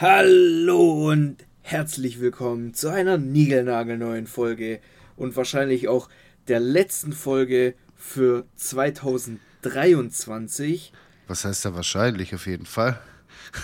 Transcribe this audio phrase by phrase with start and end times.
[0.00, 4.78] Hallo und herzlich willkommen zu einer niegelnagelneuen Folge
[5.16, 6.08] und wahrscheinlich auch
[6.46, 10.92] der letzten Folge für 2023.
[11.26, 13.00] Was heißt da wahrscheinlich auf jeden Fall?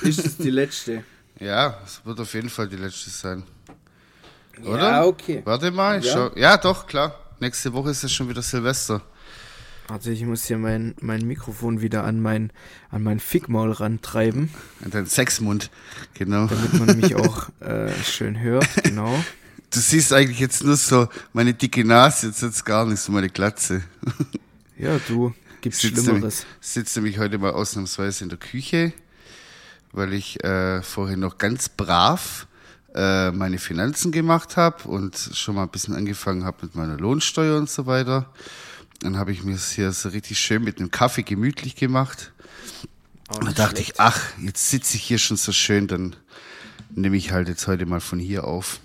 [0.03, 1.05] Ist es die letzte?
[1.39, 3.45] ja, es wird auf jeden Fall die letzte sein.
[4.65, 4.79] Oder?
[4.91, 5.41] Ja, okay.
[5.45, 6.13] Warte mal, ich Ja.
[6.15, 6.33] schau.
[6.37, 7.17] Ja, doch, klar.
[7.39, 9.03] Nächste Woche ist es schon wieder Silvester.
[9.89, 12.53] Also ich muss hier mein, mein Mikrofon wieder an mein,
[12.91, 14.51] an mein Fickmaul rantreiben,
[14.85, 15.71] Und dein Sexmund.
[16.15, 16.47] Genau.
[16.47, 18.67] damit man mich auch äh, schön hört.
[18.83, 19.23] Genau.
[19.71, 23.29] Du siehst eigentlich jetzt nur so meine dicke Nase, jetzt jetzt gar nicht so meine
[23.29, 23.83] Glatze.
[24.79, 26.13] Ja, du, gibt's Sitzt Schlimmeres.
[26.21, 28.93] nämlich, sitze nämlich heute mal ausnahmsweise in der Küche,
[29.93, 32.47] weil ich äh, vorhin noch ganz brav
[32.95, 37.59] äh, meine Finanzen gemacht habe und schon mal ein bisschen angefangen habe mit meiner Lohnsteuer
[37.59, 38.33] und so weiter.
[39.01, 42.33] Dann habe ich mir es hier so richtig schön mit einem Kaffee gemütlich gemacht.
[43.29, 43.93] Auch Da nicht dachte schlecht.
[43.95, 46.17] ich, ach, jetzt sitze ich hier schon so schön, dann
[46.91, 48.81] nehme ich halt jetzt heute mal von hier auf.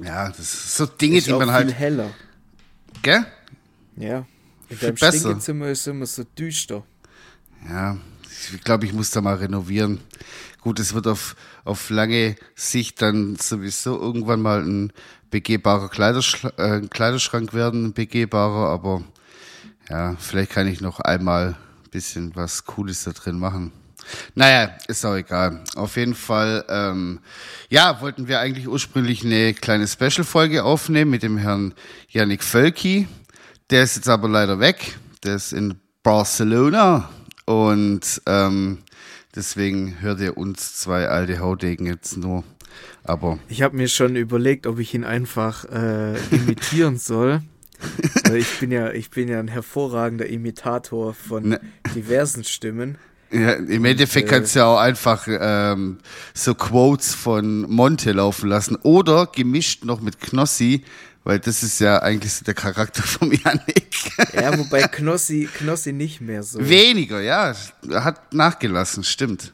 [0.00, 2.10] Ja, das sind so Dinge, ist die auch man viel halt, heller.
[3.02, 3.26] gell?
[3.96, 4.26] Ja.
[4.68, 5.18] In deinem besser.
[5.18, 6.84] Stinkezimmer ist immer so düster.
[7.68, 7.96] Ja,
[8.52, 10.00] ich glaube, ich muss da mal renovieren.
[10.60, 14.92] Gut, es wird auf, auf lange Sicht dann sowieso irgendwann mal ein
[15.30, 19.02] begehbarer Kleiderschla äh, Kleiderschrank werden, begehbarer, aber
[19.88, 23.72] ja, vielleicht kann ich noch einmal ein bisschen was Cooles da drin machen.
[24.34, 25.62] Naja, ist auch egal.
[25.74, 27.20] Auf jeden Fall, ähm,
[27.68, 31.74] ja, wollten wir eigentlich ursprünglich eine kleine Special-Folge aufnehmen mit dem Herrn
[32.08, 33.08] Yannick Völki.
[33.70, 34.98] Der ist jetzt aber leider weg.
[35.24, 37.08] Der ist in Barcelona
[37.44, 38.78] und ähm,
[39.34, 42.44] deswegen hört ihr uns zwei alte Haudegen jetzt nur.
[43.08, 47.42] Aber Ich habe mir schon überlegt, ob ich ihn einfach äh, imitieren soll.
[48.24, 51.60] Weil ich bin ja, ich bin ja ein hervorragender Imitator von Ne.
[51.94, 52.98] diversen Stimmen.
[53.30, 55.98] ja, im Endeffekt äh, kannst du ja auch einfach ähm,
[56.34, 60.82] so Quotes von Monte laufen lassen oder gemischt noch mit Knossi,
[61.22, 63.94] weil das ist ja eigentlich so der Charakter von Yannick.
[64.34, 66.58] Ja, wobei Knossi, Knossi nicht mehr so.
[66.68, 67.54] Weniger, ja,
[67.92, 69.52] hat nachgelassen, stimmt.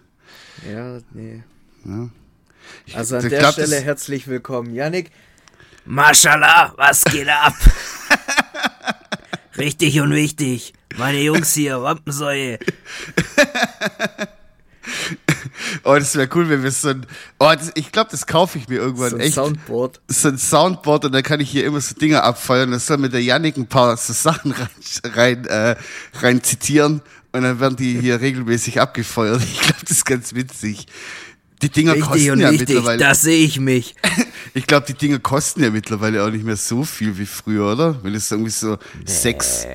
[0.72, 1.42] Ja, nee.
[1.84, 1.90] Ich-
[2.92, 5.10] Also an ich der glaub, Stelle herzlich willkommen, Yannick.
[5.86, 7.54] Mashallah, was geht ab?
[9.58, 10.74] Richtig und wichtig.
[10.96, 12.58] Meine Jungs hier, Rampensäue.
[15.84, 17.06] Oh, das wäre cool, wenn wir so ein.
[17.38, 19.34] Oh, das, ich glaube, das kaufe ich mir irgendwann So ein echt.
[19.34, 20.00] Soundboard.
[20.08, 22.70] so ein Soundboard und dann kann ich hier immer so Dinge abfeuern.
[22.70, 24.68] Das soll mit der Yannick ein paar so Sachen rein,
[25.04, 25.76] rein, äh,
[26.20, 27.02] rein zitieren
[27.32, 29.42] und dann werden die hier regelmäßig abgefeuert.
[29.42, 30.86] Ich glaube, das ist ganz witzig.
[31.62, 32.98] Die Dinger Richtig kosten und ja wichtig, mittlerweile.
[32.98, 33.94] das sehe ich mich.
[34.56, 38.04] Ich glaube, die Dinger kosten ja mittlerweile auch nicht mehr so viel wie früher, oder?
[38.04, 39.66] Wenn du irgendwie so sechs,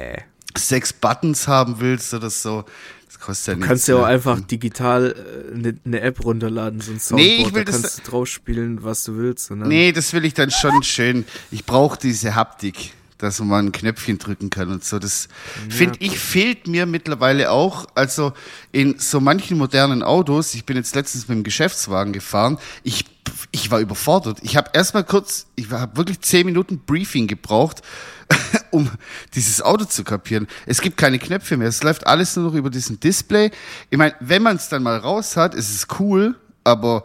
[0.57, 2.63] sechs Buttons haben willst oder so,
[3.07, 3.67] das kostet ja nichts.
[3.67, 5.13] kannst ja auch einfach digital
[5.53, 7.27] eine ne App runterladen, so ein Soundboard.
[7.37, 9.51] Nee, ich will da das- kannst du drauf spielen, was du willst.
[9.51, 11.25] Nee, das will ich dann schon schön.
[11.51, 14.97] Ich brauche diese Haptik, dass man ein Knöpfchen drücken kann und so.
[14.97, 15.27] Das
[15.69, 17.85] finde ich fehlt mir mittlerweile auch.
[17.93, 18.33] Also
[18.71, 20.55] in so manchen modernen Autos.
[20.55, 22.57] Ich bin jetzt letztens mit dem Geschäftswagen gefahren.
[22.83, 23.05] Ich
[23.51, 24.39] ich war überfordert.
[24.41, 27.81] Ich habe erstmal kurz, ich habe wirklich zehn Minuten Briefing gebraucht,
[28.71, 28.89] um
[29.35, 30.47] dieses Auto zu kapieren.
[30.65, 31.67] Es gibt keine Knöpfe mehr.
[31.67, 33.51] Es läuft alles nur noch über diesen Display.
[33.91, 37.03] Ich meine, wenn man es dann mal raus hat, ist es cool, aber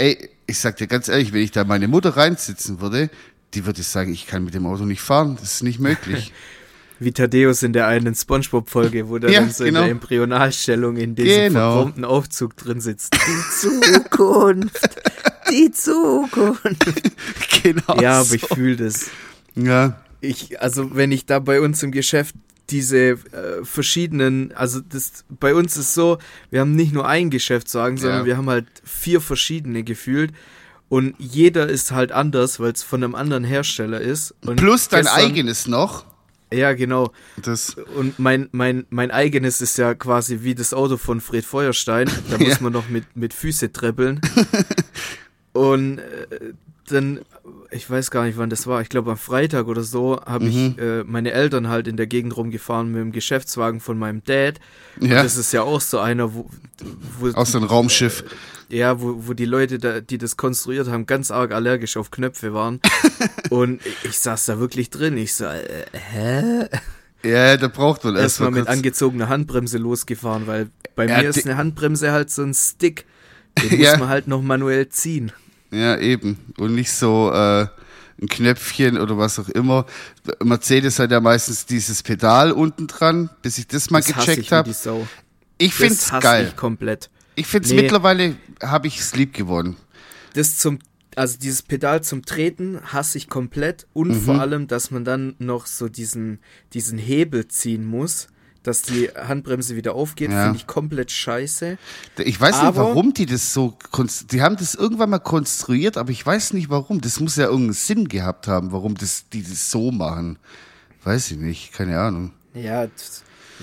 [0.00, 3.10] Ey, ich sag dir ganz ehrlich, wenn ich da meine Mutter reinsitzen würde,
[3.54, 5.36] die würde sagen, ich kann mit dem Auto nicht fahren.
[5.40, 6.32] Das ist nicht möglich.
[7.00, 9.80] Wie Thaddeus in der einen Spongebob-Folge, wo der Ja, dann so genau.
[9.80, 11.72] in der Embryonalstellung in diesem Genau.
[11.74, 13.14] verchromten Aufzug drin sitzt.
[13.26, 14.90] Die Zukunft,
[15.48, 16.62] die Zukunft.
[17.62, 18.00] genau.
[18.00, 18.34] Ja, aber so.
[18.34, 19.10] ich fühle das.
[19.54, 22.34] Ja, Ich, also wenn ich da bei uns im Geschäft
[22.70, 23.16] diese äh,
[23.62, 26.18] verschiedenen, also das bei uns ist so,
[26.50, 28.26] wir haben nicht nur einen Geschäftswagen, sondern Ja.
[28.26, 30.32] wir haben halt vier verschiedene gefühlt
[30.88, 34.34] und jeder ist halt anders, weil es von einem anderen Hersteller ist.
[34.46, 36.04] Und plus dein gestern- eigenes noch.
[36.50, 37.12] Ja, genau.
[37.42, 42.10] Das, Und mein, mein, mein eigenes ist ja quasi wie das Auto von Fred Feuerstein.
[42.30, 42.56] Da muss Ja.
[42.60, 44.20] man noch mit, mit Füße treppeln.
[45.52, 46.52] Und äh,
[46.90, 47.20] dann,
[47.70, 48.80] ich weiß gar nicht, wann das war.
[48.82, 50.50] Ich glaube, am Freitag oder so habe Mhm.
[50.76, 54.58] ich äh, meine Eltern halt in der Gegend rumgefahren mit dem Geschäftswagen von meinem Dad.
[55.00, 55.22] Und Ja.
[55.22, 56.50] das ist ja auch so einer, wo,
[57.20, 58.24] wo aus einem Raumschiff.
[58.68, 62.52] ja, wo, wo die Leute, da, die das konstruiert haben, ganz arg allergisch auf Knöpfe
[62.54, 62.80] waren.
[63.50, 65.16] Und ich saß da wirklich drin.
[65.16, 65.62] Ich so, äh,
[65.92, 66.68] hä?
[67.24, 71.44] Ja, da braucht man erstmal erstmal mit angezogener Handbremse losgefahren, weil bei Ja, mir ist
[71.46, 73.06] eine Handbremse halt so ein Stick.
[73.62, 73.90] Den Ja.
[73.92, 75.32] muss man halt noch manuell ziehen.
[75.70, 76.38] Ja, eben.
[76.58, 77.66] Und nicht so äh,
[78.20, 79.86] ein Knöpfchen oder was auch immer.
[80.42, 84.52] Mercedes hat ja meistens dieses Pedal unten dran, bis ich das mal Das ich gecheckt
[84.52, 84.70] habe.
[84.70, 86.46] Ich Das find's hasse geil.
[86.48, 87.10] ich komplett.
[87.34, 87.82] Ich finde es Nee.
[87.82, 89.76] mittlerweile, habe ich es lieb gewonnen.
[90.34, 90.78] Das zum,
[91.16, 94.20] also dieses Pedal zum Treten hasse ich komplett und Mhm.
[94.22, 96.40] vor allem, dass man dann noch so diesen,
[96.74, 98.28] diesen Hebel ziehen muss,
[98.62, 100.42] dass die Handbremse wieder aufgeht, Ja.
[100.44, 101.78] finde ich komplett scheiße.
[102.18, 105.96] Ich weiß nicht, Aber- warum die das so, konst- die haben das irgendwann mal konstruiert,
[105.96, 107.00] aber ich weiß nicht warum.
[107.00, 110.38] Das muss ja irgendeinen Sinn gehabt haben, warum das, die das so machen.
[111.04, 112.32] Weiß ich nicht, keine Ahnung.
[112.54, 112.86] Ja,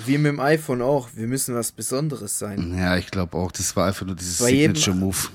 [0.05, 1.09] wie mit dem iPhone auch.
[1.15, 2.75] Wir müssen was Besonderes sein.
[2.77, 5.27] Ja, ich glaube auch, das war einfach nur dieses Signature-Move.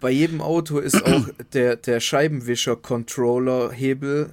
[0.00, 4.30] Bei jedem Auto ist auch der, der Scheibenwischer-Controller-Hebel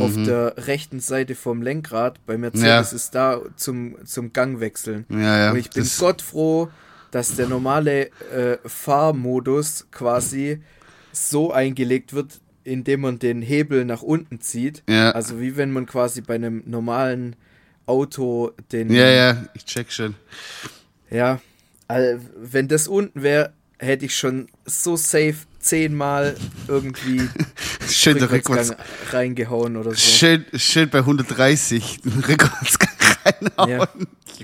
[0.00, 2.24] auf der rechten Seite vom Lenkrad.
[2.26, 2.68] Bei Mercedes Mhm.
[2.68, 2.80] Ja.
[2.80, 5.04] ist da zum, zum Gang wechseln.
[5.10, 5.50] Ja, ja.
[5.52, 6.68] Und ich bin das- Gott froh,
[7.10, 10.60] dass der normale äh, Fahrmodus quasi
[11.12, 14.82] so eingelegt wird, indem man den Hebel nach unten zieht.
[14.88, 15.10] Ja.
[15.10, 17.36] Also wie wenn man quasi bei einem normalen
[17.86, 20.14] Auto den Ja, ja, ich check schon.
[21.10, 21.40] ja,
[21.88, 26.36] all, wenn das unten wäre, hätte ich schon so safe zehnmal
[26.68, 27.28] irgendwie
[27.88, 28.18] Schön.
[28.22, 28.76] Rückwärtsgang
[29.10, 29.96] reingehauen oder so.
[29.96, 32.90] Schön, schön bei 130 den Rückwärtsgang
[33.24, 33.70] reinhauen.
[33.70, 33.88] Ja.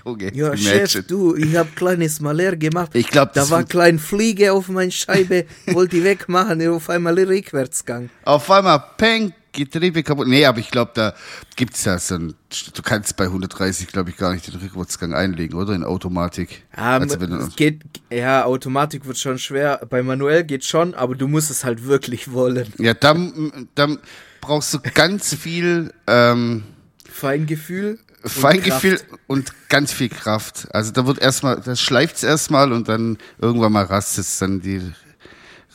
[0.04, 0.86] Junge, Ja, imagine.
[0.86, 2.90] Chef, du, ich hab kleines Maler gemacht.
[2.94, 8.10] Ich glaub, da war klein Fliege auf meine Scheibe, wollte die wegmachen, auf einmal Rückwärtsgang.
[8.24, 10.28] Auf einmal, peng, Getriebe kaputt.
[10.28, 11.14] Nee, aber ich glaube, da
[11.56, 12.34] gibt's ja so ein,
[12.74, 15.72] du kannst bei 130, glaube ich, gar nicht den Rückwärtsgang einlegen, oder?
[15.74, 16.64] In Automatik.
[16.76, 17.80] Ja, Also wenn du- es geht,
[18.10, 19.80] ja, Automatik wird schon schwer.
[19.88, 22.72] Bei manuell geht schon, aber du musst es halt wirklich wollen.
[22.78, 23.98] ja, dann, dann
[24.40, 26.62] brauchst du ganz viel, ähm,
[27.10, 27.98] Feingefühl.
[28.22, 29.20] und Feingefühl Kraft.
[29.28, 30.66] und ganz viel Kraft.
[30.74, 34.82] Also da wird erstmal, das schleift's erstmal und dann irgendwann mal rastet's dann die,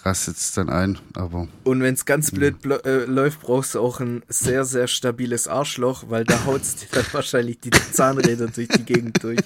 [0.03, 1.47] rastet's dann ein, aber.
[1.63, 5.47] Und wenn es ganz blöd bl- äh, läuft, brauchst du auch ein sehr, sehr stabiles
[5.47, 9.39] Arschloch, weil da haut's dir dann wahrscheinlich die Zahnräder durch die Gegend durch.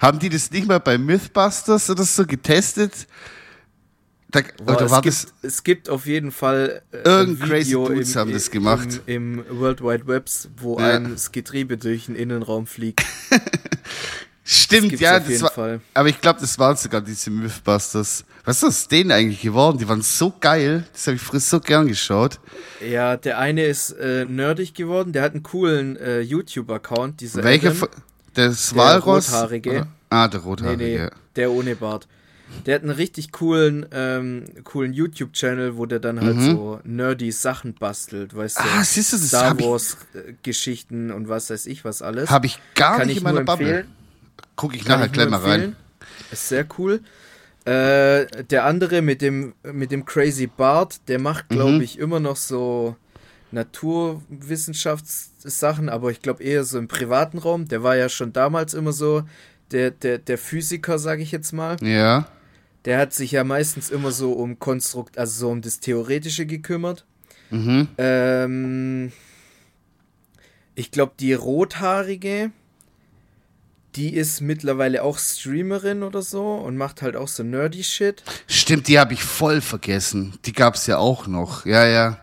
[0.00, 3.06] Haben die das nicht mal bei Mythbusters oder so getestet?
[4.32, 7.48] Da, Boah, oder es, war gibt, das, es gibt auf jeden Fall äh, Irgend ein
[7.48, 9.02] crazy Video Dudes haben das gemacht.
[9.06, 10.86] Im, im World Wide Webs, wo Ja.
[10.96, 13.04] einem das Getriebe durch den Innenraum fliegt.
[14.44, 15.80] stimmt, gibt's ja, auf das jeden war, Fall.
[15.94, 18.24] aber ich glaube, das waren sogar diese Mythbusters.
[18.44, 19.78] Was ist aus denen eigentlich geworden?
[19.78, 22.40] Die waren so geil, das habe ich früher so gern geschaut.
[22.84, 27.68] Ja, der eine ist äh, nerdig geworden, der hat einen coolen äh, YouTube-Account, Welcher?
[27.68, 27.78] Adam.
[27.78, 27.88] von-
[28.34, 29.28] Das Walross?
[29.32, 29.70] Rothaarige.
[29.70, 29.86] Oder?
[30.10, 30.84] Ah, der Nee, Rothaarige.
[30.84, 31.10] nee, ja.
[31.36, 32.08] der ohne Bart.
[32.66, 37.72] Der hat einen richtig coolen, ähm, coolen YouTube-Channel, wo der dann halt so nerdy Sachen
[37.74, 38.62] bastelt, weißt du?
[38.64, 38.68] Mhm.
[38.76, 42.28] Ah, siehst du, das Star Wars-Geschichten und was weiß ich was alles.
[42.30, 43.66] Habe ich gar Kann nicht ich in meiner Bubble.
[43.68, 43.92] empfehlen.
[44.56, 45.76] Guck ich Kann nachher ich gleich mal rein.
[46.30, 47.00] Ist sehr cool.
[47.64, 51.54] Äh, der andere mit dem, mit dem Crazy Bart, der macht, Mhm.
[51.54, 52.96] glaube ich, immer noch so
[53.52, 57.68] Naturwissenschaftssachen, aber ich glaube eher so im privaten Raum.
[57.68, 59.22] Der war ja schon damals immer so
[59.70, 61.76] der, der, der Physiker, sage ich jetzt mal.
[61.82, 62.28] Ja.
[62.84, 67.04] Der hat sich ja meistens immer so um Konstrukt, also so um das Theoretische gekümmert.
[67.50, 67.88] Mhm.
[67.98, 69.12] Ähm,
[70.74, 72.50] ich glaube, die Rothaarige,
[73.96, 78.22] die ist mittlerweile auch Streamerin oder so und macht halt auch so nerdy Shit.
[78.46, 80.34] Stimmt, die habe ich voll vergessen.
[80.46, 81.66] Die gab's ja auch noch.
[81.66, 82.18] Ja, ja.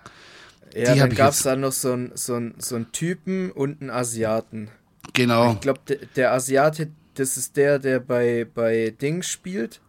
[0.76, 3.52] Ja, Die dann ich gab es jetzt- da noch so einen so ein- so Typen
[3.52, 4.70] und einen Asiaten.
[5.14, 5.54] Genau.
[5.54, 9.82] Ich glaube, der, der Asiate, das ist der, der bei, bei Ding spielt.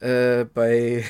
[0.00, 1.04] Äh, bei,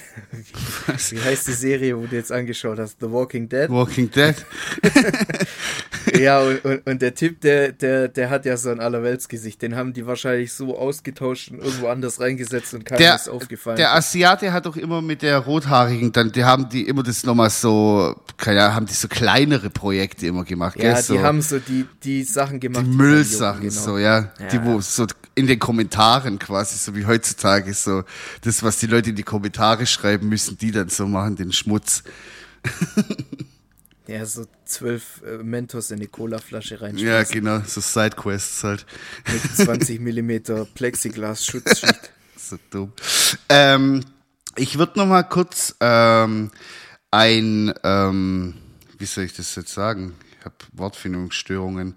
[1.10, 2.98] wie heißt die Serie, wo du jetzt angeschaut hast?
[3.00, 3.70] The Walking Dead.
[3.70, 4.34] Walking Dead.
[6.18, 9.62] Ja, und, und, und der Typ, der, der, der hat ja so ein Allerweltsgesicht.
[9.62, 13.76] Den haben die wahrscheinlich so ausgetauscht und irgendwo anders reingesetzt und keinem Der, ist aufgefallen.
[13.76, 17.50] der Asiate hat doch immer mit der Rothaarigen, dann, die haben die immer das nochmal
[17.50, 20.94] so, keine Ahnung, haben die so kleinere Projekte immer gemacht, ja, gell?
[20.96, 22.84] die So, haben so die, die Sachen gemacht.
[22.86, 24.32] die die Müllsachen, jucken, so, ja.
[24.38, 24.46] Ja.
[24.52, 28.04] Die, wo so in den Kommentaren quasi, so wie heutzutage, so,
[28.42, 32.02] das, was die Leute in die Kommentare schreiben, müssen die dann so machen, den Schmutz.
[34.12, 37.34] Ja, so zwölf äh, Mentos in eine Colaflasche Ja, reinschmeißen.
[37.34, 38.84] genau, so Sidequests halt.
[39.32, 42.10] Mit 20 Millimeter Plexiglas-Schutzschicht.
[42.36, 42.92] so dumm.
[43.48, 44.04] Ähm,
[44.56, 46.50] ich würde noch mal kurz ähm,
[47.10, 48.54] ein, ähm,
[48.98, 50.14] wie soll ich das jetzt sagen?
[50.38, 51.96] Ich habe Wortfindungsstörungen.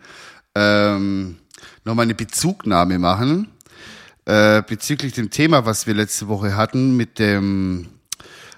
[0.56, 1.36] Ähm,
[1.84, 3.50] noch mal eine Bezugnahme machen
[4.24, 7.90] äh, bezüglich dem Thema, was wir letzte Woche hatten, mit dem,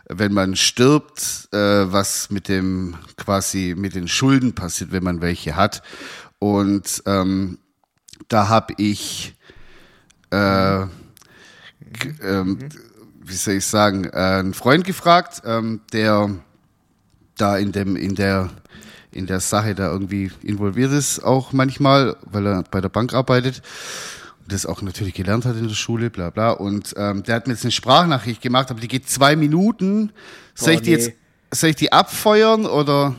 [0.09, 5.55] wenn man stirbt, äh, was mit dem quasi mit den Schulden passiert, wenn man welche
[5.55, 5.81] hat.
[6.39, 7.57] Und ähm,
[8.27, 9.35] da habe ich
[10.31, 10.85] äh,
[12.21, 12.59] ähm,
[13.27, 16.29] wie soll ich sagen, äh, einen Freund gefragt, ähm, der
[17.37, 18.49] da in dem, in der,
[19.11, 23.61] in der Sache da irgendwie involviert ist, auch manchmal, weil er bei der Bank arbeitet.
[24.47, 26.51] Das auch natürlich gelernt hat in der Schule, bla bla.
[26.51, 30.11] Und ähm, der hat mir jetzt eine Sprachnachricht gemacht, aber die geht zwei Minuten.
[30.55, 30.97] Soll Boah, ich die nee.
[30.97, 31.11] jetzt,
[31.51, 33.15] soll ich die abfeuern oder,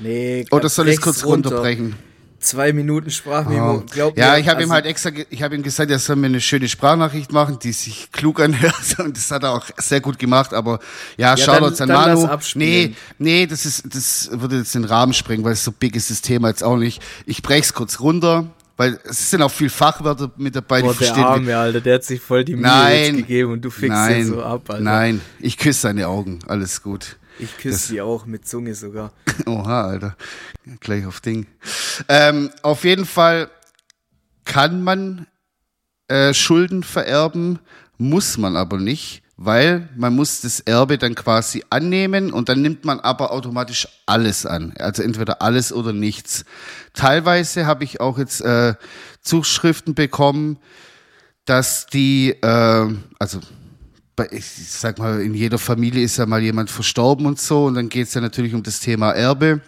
[0.00, 1.94] Nee, oder soll ich es kurz runterbrechen?
[2.40, 3.76] Zwei Minuten Sprachmemo.
[3.76, 3.84] Oh.
[3.88, 6.16] Glaub ja, mir, ich habe ihm also- halt extra, ich habe ihm gesagt, er soll
[6.16, 10.00] mir eine schöne Sprachnachricht machen, die sich klug anhört und das hat er auch sehr
[10.00, 10.80] gut gemacht, aber
[11.16, 12.28] ja, Ja, Shoutouts an Manu.
[12.56, 16.20] Nee, nee, das ist, das würde jetzt den Rahmen sprengen, weil so big ist das
[16.20, 17.00] Thema jetzt auch nicht.
[17.26, 18.46] Ich brech's kurz runter,
[18.82, 21.24] weil es sind auch viel Fachwörter mit dabei, Boah, die der verstehen.
[21.24, 23.16] Arme, Alter, der hat sich voll die Mühe Nein.
[23.18, 24.82] gegeben und du fickst nein, ihn so ab, Alter.
[24.82, 27.16] nein, ich küsse seine Augen, alles gut.
[27.38, 29.12] Ich küsse die auch mit Zunge sogar.
[29.46, 30.16] Oha, Alter.
[30.80, 31.46] Gleich auf Ding.
[32.08, 33.50] Ähm, auf jeden Fall
[34.44, 35.28] kann man
[36.08, 37.60] äh, Schulden vererben,
[37.98, 42.84] muss man aber nicht, weil man muss das Erbe dann quasi annehmen und dann nimmt
[42.84, 44.72] man aber automatisch alles an.
[44.78, 46.44] Also entweder alles oder nichts.
[46.94, 48.74] Teilweise habe ich auch jetzt äh,
[49.20, 50.58] Zuschriften bekommen,
[51.44, 53.40] dass die, äh, also
[54.30, 57.88] ich sag mal, in jeder Familie ist ja mal jemand verstorben und so, und dann
[57.88, 59.60] geht es ja natürlich um das Thema Erbe.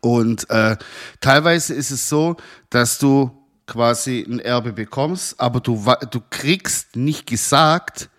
[0.00, 0.76] Und äh,
[1.20, 2.36] teilweise ist es so,
[2.70, 3.32] dass du
[3.66, 8.10] quasi ein Erbe bekommst, aber du, du kriegst nicht gesagt,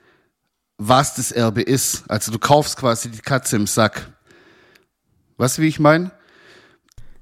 [0.77, 2.03] was das Erbe ist.
[2.07, 4.09] Also du kaufst quasi die Katze im Sack.
[5.37, 6.11] Weißt du, wie ich meine?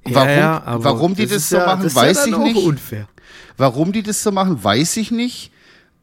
[0.04, 0.30] Warum-
[0.66, 2.66] aber warum die das ist so machen, das weiß ja ich nicht.
[2.66, 3.08] unfair.
[3.58, 5.52] Warum die das so machen, weiß ich nicht.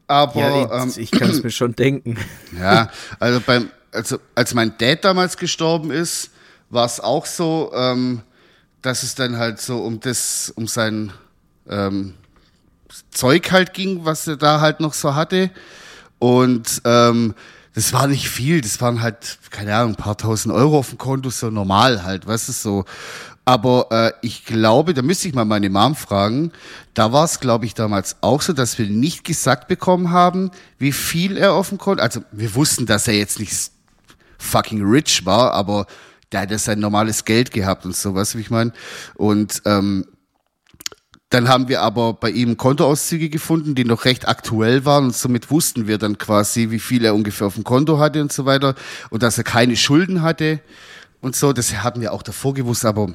[0.07, 2.17] Aber Ja, ähm, ich, ich kann es mir schon denken.
[2.57, 2.89] Ja,
[3.19, 6.31] also beim, also als mein Dad damals gestorben ist,
[6.69, 8.21] war es auch so, ähm,
[8.81, 11.11] dass es dann halt so um das, um sein
[11.67, 12.15] ähm,
[13.11, 15.51] Zeug halt ging, was er da halt noch so hatte.
[16.19, 17.33] Und ähm,
[17.73, 20.97] das war nicht viel, das waren halt, keine Ahnung, ein paar tausend Euro auf dem
[20.97, 22.85] Konto, so normal halt, weißt du, so.
[23.45, 26.51] Aber äh, ich glaube, da müsste ich mal meine Mom fragen,
[26.93, 30.91] da war es, glaube ich, damals auch so, dass wir nicht gesagt bekommen haben, wie
[30.91, 33.71] viel er auf dem Konto, also wir wussten, dass er jetzt nicht
[34.37, 35.87] fucking rich war, aber
[36.31, 38.71] der hat ja sein normales Geld gehabt und so, du, wie ich meine?
[39.15, 40.05] Und ähm,
[41.29, 45.51] dann haben wir aber bei ihm Kontoauszüge gefunden, die noch recht aktuell waren und somit
[45.51, 48.73] wussten wir dann quasi, wie viel er ungefähr auf dem Konto hatte und so weiter
[49.11, 50.59] und dass er keine Schulden hatte
[51.21, 51.53] und so.
[51.53, 53.13] Das hatten wir auch davor gewusst, aber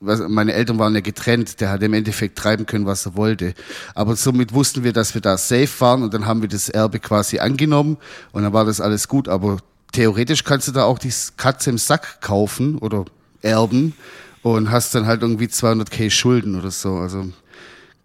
[0.00, 3.54] meine Eltern waren ja getrennt, der hat im Endeffekt treiben können, was er wollte.
[3.94, 6.98] Aber somit wussten wir, dass wir da safe waren und dann haben wir das Erbe
[6.98, 7.96] quasi angenommen
[8.32, 9.28] und dann war das alles gut.
[9.28, 9.58] Aber
[9.92, 13.04] theoretisch kannst du da auch die Katze im Sack kaufen oder
[13.40, 13.94] erben
[14.42, 16.96] und hast dann halt irgendwie 200k Schulden oder so.
[16.96, 17.28] Also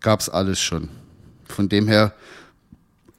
[0.01, 0.89] gab's alles schon.
[1.48, 2.13] Von dem her.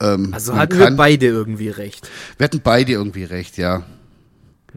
[0.01, 2.09] Ähm, Also hatten wir kann- beide irgendwie recht.
[2.37, 3.83] wir hatten beide irgendwie recht, ja.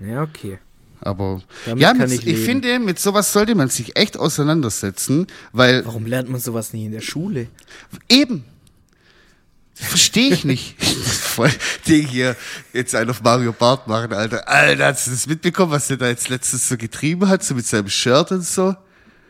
[0.04, 0.58] Ja, okay.
[1.04, 5.84] Aber Damit ja, mit, ich ich, finde, mit sowas sollte man sich echt auseinandersetzen, weil
[5.86, 7.48] Warum lernt man sowas nie in der Schule?
[8.08, 8.44] eben
[9.74, 10.82] verstehe ich nicht.
[11.04, 11.52] Voll
[11.88, 12.36] Ding hier
[12.74, 14.48] jetzt einen auf Mario Bart machen, Alter.
[14.48, 17.66] Alter, hast du das mitbekommen, was der da jetzt letztens so getrieben hat, so mit
[17.66, 18.76] seinem Shirt und so?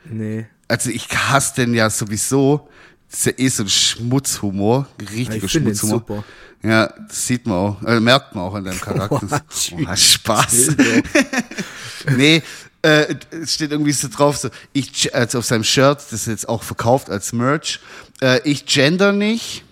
[0.06, 0.48] Nee.
[0.72, 2.70] Also ich hasse den ja sowieso.
[3.10, 6.00] Das ist ja eh so ein Schmutzhumor, richtiger Ich Schmutzhumor.
[6.00, 6.24] super.
[6.64, 9.20] Ja, das sieht man auch, äh, merkt man auch an deinem Charakter.
[9.20, 9.42] Boah,
[9.92, 10.78] oh, Spaß.
[12.16, 12.42] Nee,
[12.82, 16.50] äh, es steht irgendwie so drauf, so, ich, also auf seinem Shirt, das ist jetzt
[16.50, 17.80] auch verkauft als Merch,
[18.22, 19.64] äh, ich gender nicht,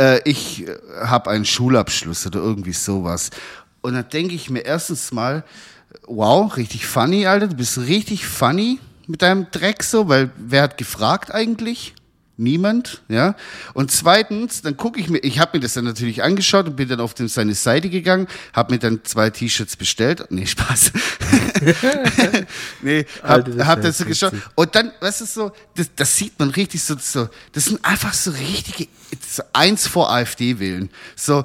[0.00, 3.30] äh, ich äh, habe einen Schulabschluss oder irgendwie sowas.
[3.82, 5.44] Und dann denke ich mir erstens mal,
[6.06, 10.78] wow, richtig funny, Alter, du bist richtig funny mit deinem Dreck so, weil wer hat
[10.78, 11.94] gefragt eigentlich?
[12.40, 13.34] Niemand, ja.
[13.74, 16.88] Und zweitens, dann gucke ich mir, ich habe mir das dann natürlich angeschaut und bin
[16.88, 20.24] dann auf den, seine Seite gegangen, habe mir dann zwei T-Shirts bestellt.
[20.30, 20.92] Nee, Spaß.
[22.82, 24.32] nee, hab, Alter, das hab ist das so geschaut.
[24.54, 28.14] Und dann, weißt du so, das, das sieht man richtig so, so, das sind einfach
[28.14, 28.86] so richtige,
[29.28, 30.90] so eins vor AfD wählen.
[31.16, 31.44] So,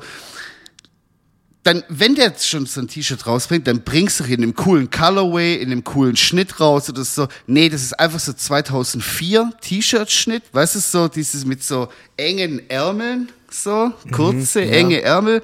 [1.63, 4.55] dann, wenn der jetzt schon so ein T-Shirt rausbringt, dann bringst du ihn in einem
[4.55, 7.27] coolen Colorway, in einem coolen Schnitt raus oder so.
[7.47, 13.31] Nee, das ist einfach so 2004 T-Shirt-Schnitt, weißt du, so dieses mit so engen Ärmeln,
[13.49, 14.71] so kurze, ja.
[14.71, 15.41] enge Ärmel.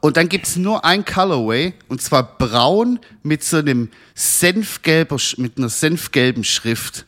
[0.00, 5.68] Und dann gibt's nur ein Colorway, und zwar braun mit so einem senfgelber, mit einer
[5.68, 7.06] senfgelben Schrift.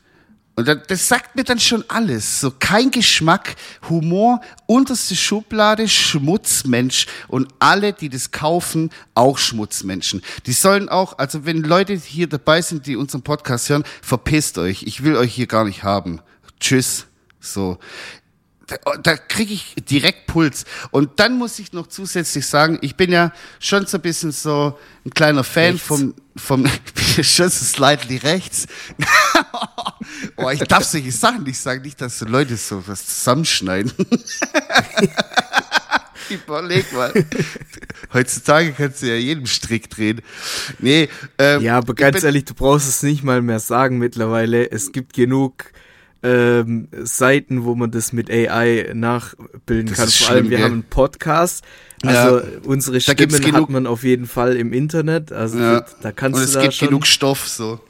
[0.62, 2.40] Und das, das sagt mir dann schon alles.
[2.40, 3.56] So kein Geschmack,
[3.88, 7.06] Humor, unterste Schublade, Schmutzmensch.
[7.26, 10.22] Und alle, die das kaufen, auch Schmutzmenschen.
[10.46, 14.84] Die sollen auch, also wenn Leute hier dabei sind, die unseren Podcast hören, verpisst euch.
[14.84, 16.20] Ich will euch hier gar nicht haben.
[16.60, 17.06] Tschüss.
[17.40, 17.78] So.
[18.68, 20.64] Da, da kriege ich direkt Puls.
[20.92, 24.78] Und dann muss ich noch zusätzlich sagen, ich bin ja schon so ein bisschen so
[25.04, 25.86] ein kleiner Fan Rechts.
[25.88, 28.68] vom, vom, ich bin ja schon so slightly rechts.
[30.36, 33.92] oh, ich darf solche Sachen nicht sagen, nicht, dass so Leute so was zusammenschneiden.
[36.30, 37.12] Überleg mal.
[38.12, 40.22] Heutzutage kannst du ja jeden Strick drehen.
[40.78, 44.70] Nee, ähm, Ja, aber ganz ehrlich, du brauchst es nicht mal mehr sagen mittlerweile.
[44.70, 45.72] Es gibt genug
[46.22, 50.08] ähm, Seiten, wo man das mit AI nachbilden das kann.
[50.08, 50.64] Vor allem, wir gell?
[50.64, 51.64] haben einen Podcast.
[52.04, 55.32] Also ja, unsere Stimmen hat man auf jeden Fall im Internet.
[55.32, 55.84] Also ja.
[56.00, 57.80] da kannst Und du es da gibt schon, genug Stoff so.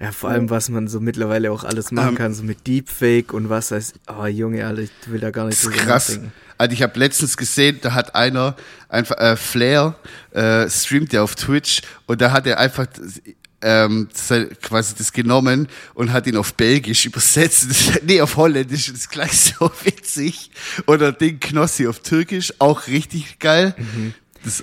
[0.00, 3.32] Ja, vor allem, was man so mittlerweile auch alles machen um, kann, so mit Deepfake
[3.32, 6.10] und was heißt, oh Junge, Alter, ich will da gar nicht so krass.
[6.10, 6.32] Nachdenken.
[6.56, 8.56] Also ich habe letztens gesehen, da hat einer
[8.88, 9.96] einfach äh, Flair
[10.32, 12.86] äh, streamt ja auf Twitch und da hat er einfach
[13.60, 14.08] ähm,
[14.62, 18.02] quasi das genommen und hat ihn auf Belgisch übersetzt.
[18.06, 20.50] nee, auf Holländisch, das ist gleich so witzig.
[20.86, 23.74] Oder den Knossi auf Türkisch, auch richtig geil.
[23.76, 24.14] Mhm.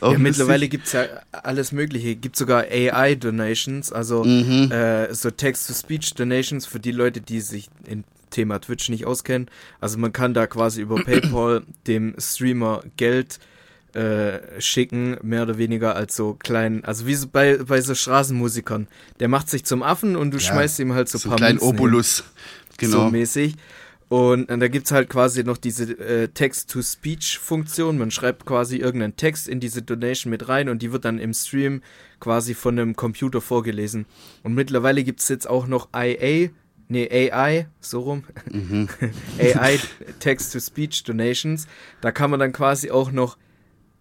[0.02, 2.16] Ja, mittlerweile gibt's ja alles Mögliche.
[2.16, 4.72] Gibt sogar AI-Donations, also mhm.
[4.72, 9.50] äh, so Text-to-Speech-Donations für die Leute, die sich in Thema Twitch nicht auskennen.
[9.80, 13.40] Also man kann da quasi über PayPal dem Streamer Geld
[13.94, 18.88] äh, schicken, mehr oder weniger als so kleinen, also wie so bei, bei so Straßenmusikern.
[19.20, 21.38] Der macht sich zum Affen und du ja, schmeißt ihm halt so, so ein paar
[21.38, 22.26] kleinen Obolus.
[22.78, 23.06] Genau.
[23.06, 23.56] So mäßig.
[24.08, 27.98] Und, und da gibt's halt quasi noch diese äh, Text-to-Speech-Funktion.
[27.98, 31.34] Man schreibt quasi irgendeinen Text in diese Donation mit rein und die wird dann im
[31.34, 31.82] Stream
[32.20, 34.06] quasi von einem Computer vorgelesen.
[34.44, 36.50] Und mittlerweile gibt's jetzt auch noch IA,
[36.88, 38.24] nee, AI, so rum.
[38.52, 38.90] Mhm.
[39.40, 39.80] AI,
[40.20, 41.68] Text-to-Speech Donations.
[42.02, 43.38] Da kann man dann quasi auch noch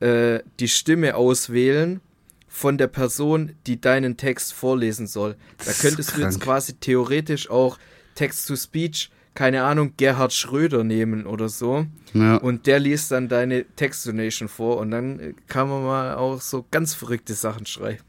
[0.00, 2.00] äh, die Stimme auswählen
[2.46, 5.37] von der Person, die deinen Text vorlesen soll.
[5.64, 7.78] Da könntest du jetzt quasi theoretisch auch
[8.14, 11.86] Text-to-Speech keine Ahnung, Gerhard Schröder nehmen oder so.
[12.12, 12.36] Ja.
[12.36, 16.64] Und der liest dann deine Text-Donation vor und dann äh, kann man mal auch so
[16.70, 18.02] ganz verrückte Sachen schreiben.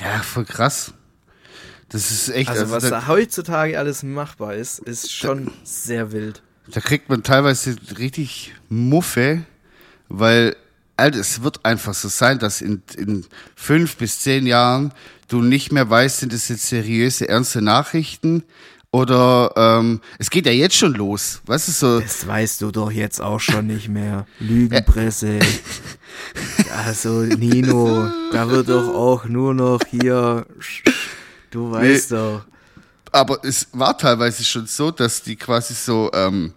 [0.00, 0.92] Ja, voll krass.
[1.88, 2.50] Das ist echt.
[2.50, 6.42] Also, also was da, da, heutzutage alles machbar ist, ist schon da, sehr wild.
[6.68, 9.44] Da kriegt man teilweise richtig Muffe,
[10.08, 10.56] weil
[10.96, 14.92] Alter, es wird einfach so sein, dass in, in fünf bis zehn Jahren
[15.28, 18.42] du nicht mehr weißt, sind das jetzt seriöse, ernste Nachrichten
[18.96, 21.42] oder ähm, es geht ja jetzt schon los.
[21.44, 22.00] Was ist so?
[22.00, 24.26] Das weißt du doch jetzt auch schon nicht mehr.
[24.40, 25.38] Lügenpresse.
[26.86, 30.46] also Nino, da wird doch auch nur noch hier.
[31.50, 32.40] Du weißt nee, doch.
[33.12, 36.54] Aber es war teilweise schon so, dass die quasi so ähm,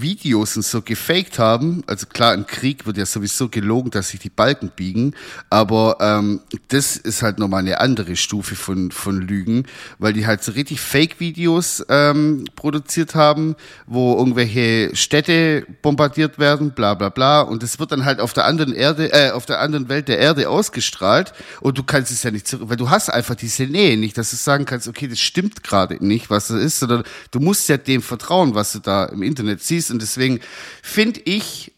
[0.00, 1.82] Videos und so gefaked haben.
[1.86, 5.14] Also klar, im Krieg wird ja sowieso gelogen, dass sich die Balken biegen,
[5.50, 9.66] aber ähm, das ist halt nochmal eine andere Stufe von, von Lügen,
[9.98, 13.56] weil die halt so richtig Fake-Videos ähm, produziert haben,
[13.86, 17.40] wo irgendwelche Städte bombardiert werden, bla bla bla.
[17.40, 20.18] Und das wird dann halt auf der anderen Erde, äh, auf der anderen Welt der
[20.18, 23.96] Erde ausgestrahlt und du kannst es ja nicht zurück, weil du hast einfach diese Nähe
[23.96, 27.40] nicht, dass du sagen kannst, okay, das stimmt gerade nicht, was das ist, sondern du
[27.40, 29.90] musst ja dem vertrauen, was du da im Internet siehst ist.
[29.90, 30.40] Und deswegen
[30.82, 31.72] finde ich,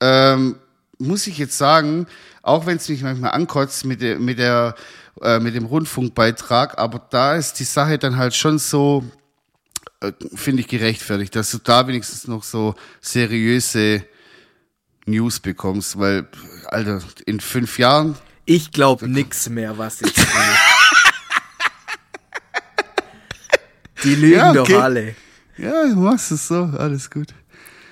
[0.00, 0.56] ähm,
[0.98, 2.06] muss ich jetzt sagen,
[2.42, 4.74] auch wenn es mich manchmal ankotzt mit der, mit der,
[5.20, 9.04] äh, mit dem Rundfunkbeitrag, aber da ist die Sache dann halt schon so,
[10.00, 14.04] äh, finde ich gerechtfertigt, dass du da wenigstens noch so seriöse
[15.06, 16.28] News bekommst, weil,
[16.66, 18.16] Alter, in fünf Jahren.
[18.44, 20.12] Ich glaube nix mehr, was ich.
[24.02, 24.72] Die lügen ja, okay.
[24.72, 25.16] doch alle.
[25.58, 27.34] Ja, du machst es so, alles gut.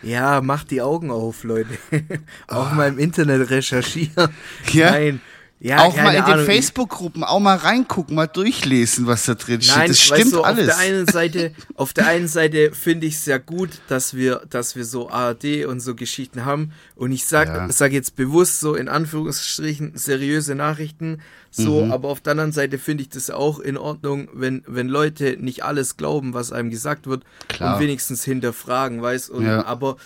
[0.03, 1.79] Ja, mach die Augen auf, Leute.
[2.47, 2.75] auch oh.
[2.75, 4.31] mal im Internet recherchieren.
[4.73, 4.91] Ja.
[4.91, 5.21] Nein,
[5.61, 6.39] ja, auch mal in Ahnung.
[6.39, 9.77] den Facebook-Gruppen auch mal reingucken, mal durchlesen, was da drin steht.
[9.77, 10.69] Nein, das stimmt du, alles.
[10.69, 14.43] Auf der einen Seite, auf der einen Seite finde ich es sehr gut, dass wir,
[14.51, 16.73] dass wir so ARD und so Geschichten haben.
[16.97, 17.69] Und ich sag, ja.
[17.71, 21.23] sag jetzt bewusst so in Anführungsstrichen seriöse Nachrichten.
[21.51, 21.93] So, mhm.
[21.93, 25.65] aber auf der anderen Seite finde ich das auch in Ordnung, wenn, wenn Leute nicht
[25.65, 27.77] alles glauben, was einem gesagt wird Klar.
[27.77, 29.65] und wenigstens hinterfragen, weißt und ja.
[29.65, 29.97] aber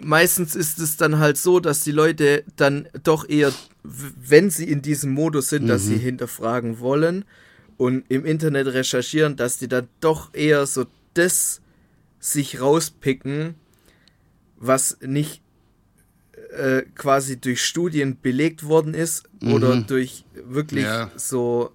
[0.00, 4.82] meistens ist es dann halt so, dass die Leute dann doch eher, wenn sie in
[4.82, 5.68] diesem Modus sind, mhm.
[5.68, 6.00] dass sie mhm.
[6.00, 7.24] hinterfragen wollen
[7.76, 11.60] und im Internet recherchieren, dass die dann doch eher so das
[12.18, 13.54] sich rauspicken,
[14.56, 15.42] was nicht
[16.50, 19.52] äh, quasi durch Studien belegt worden ist mhm.
[19.52, 21.10] oder durch wirklich ja.
[21.16, 21.72] so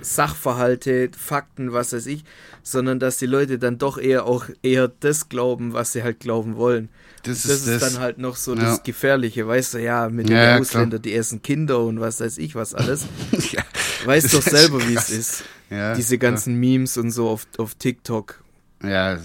[0.00, 2.24] Sachverhalte, Fakten, was weiß ich,
[2.62, 6.56] sondern dass die Leute dann doch eher auch eher das glauben, was sie halt glauben
[6.56, 6.88] wollen.
[7.24, 7.92] Das, das ist, das.
[7.92, 8.62] dann halt noch so ja.
[8.62, 12.38] das Gefährliche, weißt du, ja, mit den ja, Ausländern, die essen Kinder und was weiß
[12.38, 13.06] ich was alles.
[13.50, 13.62] ja,
[14.04, 15.44] weißt doch selber, wie es ist.
[15.70, 18.42] Ja, Diese ganzen Memes und so auf, auf TikTok.
[18.82, 19.18] Ja,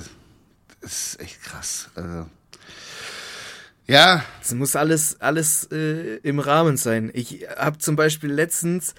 [0.81, 1.89] das ist echt krass.
[1.95, 2.25] Also.
[3.89, 4.23] Ja.
[4.41, 7.09] Es muss alles, alles äh, im Rahmen sein.
[7.13, 8.93] Ich habe zum Beispiel letztens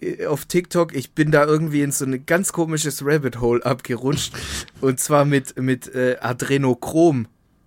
[0.00, 4.34] äh, auf TikTok, ich bin da irgendwie in so ein ganz komisches Rabbit Hole abgerutscht.
[4.80, 7.26] und zwar mit, mit äh, Adrenochrom.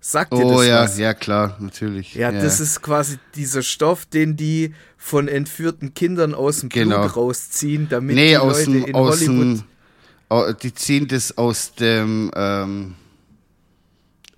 [0.09, 0.97] Sagt oh, dir das ja, was?
[0.99, 2.15] ja, klar, natürlich.
[2.15, 7.01] Ja, ja, das ist quasi dieser Stoff, den die von entführten Kindern aus dem genau.
[7.01, 9.63] Blut rausziehen, damit nee, die aus Leute dem, in aus Hollywood...
[10.31, 12.31] Dem, die ziehen das aus dem...
[12.37, 12.95] Ähm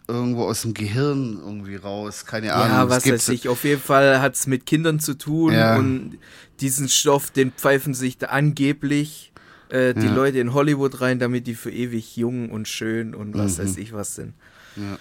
[0.07, 2.75] irgendwo aus dem Gehirn irgendwie raus, keine Ahnung.
[2.75, 3.47] Ja, was weiß ich.
[3.47, 5.77] Auf jeden Fall hat es mit Kindern zu tun Ja.
[5.77, 6.17] und
[6.61, 9.31] diesen Stoff, den pfeifen sich da angeblich
[9.69, 10.15] äh, die Ja.
[10.15, 13.63] Leute in Hollywood rein, damit die für ewig jung und schön und was Mhm.
[13.63, 14.33] weiß ich was sind.
[14.75, 14.97] Ja.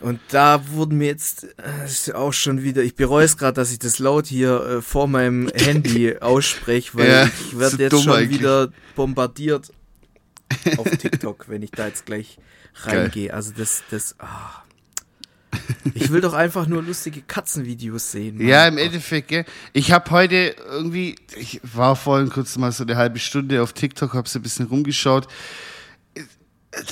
[0.00, 3.78] Und da wurden mir jetzt äh, auch schon wieder, ich bereue es gerade, dass ich
[3.78, 8.12] das laut hier äh, vor meinem Handy ausspreche, weil Ja, ich so werde jetzt schon
[8.12, 8.40] eigentlich.
[8.40, 9.70] wieder bombardiert
[10.76, 12.38] auf TikTok, wenn ich da jetzt gleich
[12.82, 13.32] reingehe.
[13.32, 14.62] Also das, das, ah.
[15.94, 18.36] Ich will doch einfach nur lustige Katzenvideos sehen.
[18.36, 18.46] Mann.
[18.46, 19.46] Ja, im Endeffekt, gell.
[19.72, 24.12] Ich habe heute irgendwie, ich war vorhin kurz mal so eine halbe Stunde auf TikTok,
[24.12, 25.26] habe so ein bisschen rumgeschaut.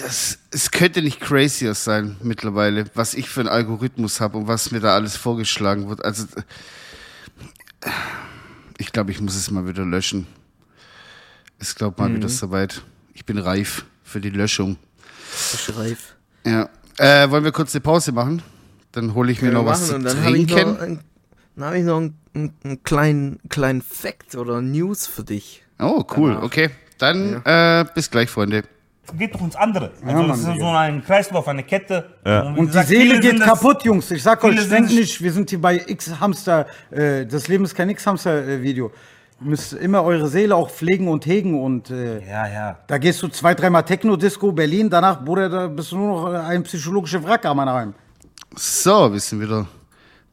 [0.01, 4.71] Das, es könnte nicht crazier sein mittlerweile, was ich für einen Algorithmus habe und was
[4.71, 6.05] mir da alles vorgeschlagen wird.
[6.05, 6.25] Also,
[8.79, 10.27] ich glaube, ich muss es mal wieder löschen.
[11.61, 12.83] Ich glaube mal wieder soweit.
[13.13, 14.77] Ich bin reif für die Löschung.
[15.35, 16.15] Schreif.
[16.47, 16.69] Ja.
[16.99, 18.43] Äh, wollen wir kurz eine Pause machen?
[18.93, 20.73] Dann hole ich mir noch was zu und dann habe ich trinken.
[20.73, 21.01] noch, ein,
[21.57, 25.65] dann hab ich noch einen, einen, einen kleinen, kleinen Fact oder News für dich.
[25.79, 26.31] Oh, cool.
[26.31, 26.45] danach.
[26.45, 26.71] Okay.
[26.99, 28.63] Dann äh, bis gleich, Freunde.
[29.17, 29.93] Geht doch uns andere.
[30.05, 32.11] Also Mann, das ist so ein Kreislauf, eine Kette.
[32.25, 34.11] Und, wie Und die gesagt, Seele viele geht kaputt, Jungs.
[34.11, 36.67] Ich sag euch, denkt nicht, wir sind hier bei X-Hamster.
[36.91, 38.91] Äh, das Leben ist kein X-Hamster-Video.
[39.41, 42.79] Ihr müsst immer eure Seele auch pflegen und hegen und äh, Ja, ja.
[42.87, 46.37] da gehst du zwei, dreimal Techno-Disco, Berlin, danach, Bruder, da bist du nur noch äh,
[46.39, 47.95] ein psychologischer Wrack am Heim.
[48.55, 49.67] So, wir sind wieder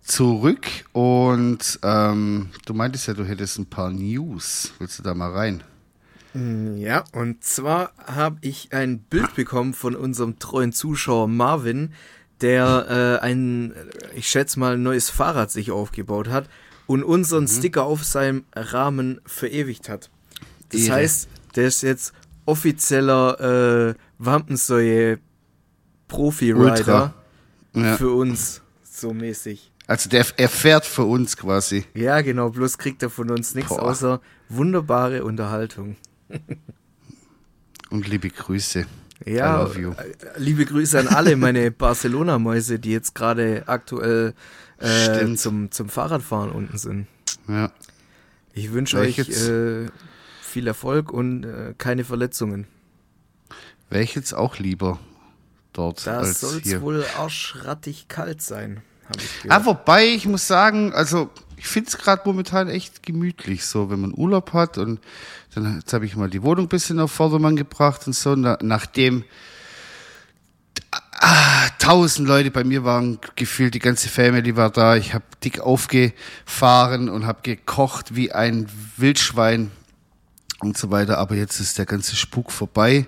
[0.04, 4.72] zurück und ähm, du meintest ja, du hättest ein paar News.
[4.80, 5.64] Willst du da mal rein?
[6.34, 11.94] Ja, und zwar habe ich ein Bild bekommen von unserem treuen Zuschauer Marvin,
[12.40, 13.74] der äh, ein,
[14.16, 16.50] ich schätze mal, ein neues Fahrrad sich aufgebaut hat
[16.88, 20.10] und unseren Sticker auf seinem Rahmen verewigt hat.
[20.70, 20.96] Das Ehre.
[20.96, 22.14] heißt, der ist jetzt
[22.46, 25.20] offizieller äh, Wampensäue
[26.08, 27.14] Profi-Rider.
[27.74, 27.96] Ja.
[27.96, 29.72] für uns, so mäßig.
[29.88, 31.86] Also der er fährt für uns quasi.
[31.94, 35.96] Ja, genau, bloß kriegt er von uns nichts außer wunderbare Unterhaltung.
[37.90, 38.86] Und liebe Grüße.
[39.26, 39.94] Ja, äh,
[40.38, 44.34] liebe Grüße an alle meine Barcelona-Mäuse, die jetzt gerade aktuell
[44.80, 47.08] äh, zum, zum Fahrradfahren unten sind.
[47.48, 47.72] Ja.
[48.54, 49.88] Ich wünsche euch äh,
[50.42, 52.68] viel Erfolg und äh, keine Verletzungen.
[53.90, 55.00] Wäre ich jetzt auch lieber
[55.74, 58.82] dort Da soll es wohl arschrattig kalt sein,
[59.18, 59.66] Ah, gehört.
[59.66, 61.30] wobei, ich muss sagen, also
[61.62, 65.00] ich finde es gerade momentan echt gemütlich, so wenn man Urlaub hat und
[65.54, 68.58] dann jetzt habe ich mal die Wohnung ein bisschen auf Vordermann gebracht und so, na,
[68.62, 69.24] nachdem
[71.20, 75.60] ah, tausend Leute bei mir waren, gefühlt die ganze Family war da, ich habe dick
[75.60, 79.70] aufgefahren und habe gekocht wie ein Wildschwein
[80.62, 83.06] und so weiter, aber jetzt ist der ganze Spuk vorbei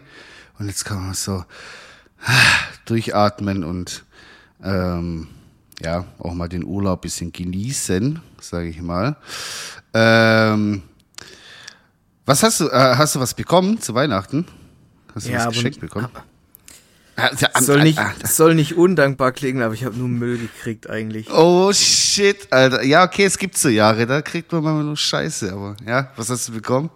[0.60, 1.44] und jetzt kann man so
[2.24, 2.32] ah,
[2.86, 4.04] durchatmen und
[4.64, 5.28] ähm,
[5.84, 9.16] ja, auch mal den Urlaub ein bisschen genießen, sage ich mal.
[9.94, 10.84] Ähm,
[12.26, 14.46] was hast du, äh, hast du was bekommen zu Weihnachten?
[15.14, 16.10] Hast du Ja, was geschenkt bekommen?
[17.16, 17.30] Ah,
[17.62, 21.30] soll, ah, nicht, ah, soll nicht undankbar klingen, aber ich habe nur Müll gekriegt eigentlich.
[21.32, 22.82] Oh shit, Alter.
[22.84, 26.30] Ja, okay, es gibt so Jahre, da kriegt man manchmal nur Scheiße, aber ja, was
[26.30, 26.90] hast du bekommen?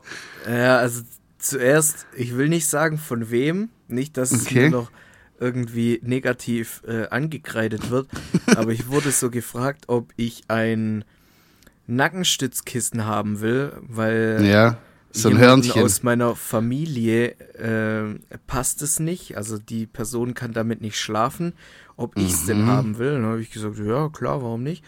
[0.50, 1.04] Ja, also
[1.38, 4.64] zuerst, ich will nicht sagen von wem, nicht, dass es Okay.
[4.66, 4.90] mir noch
[5.40, 8.08] irgendwie negativ äh, angekreidet wird,
[8.56, 11.04] aber ich wurde so gefragt, ob ich ein
[11.88, 14.78] Nackenstützkissen haben will, weil Ja,
[15.12, 15.84] so ein Hörnchen.
[15.84, 21.54] aus meiner Familie äh, passt es nicht, also die Person kann damit nicht schlafen,
[21.96, 22.68] ob ich es denn Mhm.
[22.68, 23.14] haben will.
[23.14, 24.84] Dann habe ich gesagt, ja klar, warum nicht?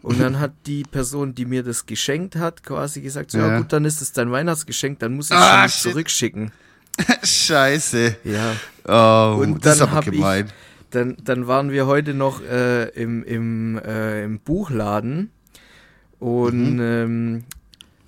[0.00, 3.48] Und dann hat die Person, die mir das geschenkt hat, quasi gesagt, so, ja.
[3.48, 3.56] Ja.
[3.58, 6.52] gut, dann ist es dein Weihnachtsgeschenk, dann muss ich es Ah, zurückschicken.
[7.24, 8.16] Scheiße.
[8.24, 8.54] Ja.
[8.88, 10.46] Oh, Und das ist dann aber gemein.
[10.46, 10.52] ich,
[10.90, 15.30] dann, dann waren wir heute noch äh, im, im, äh, im Buchladen
[16.18, 16.80] und Mhm.
[16.80, 17.44] ähm,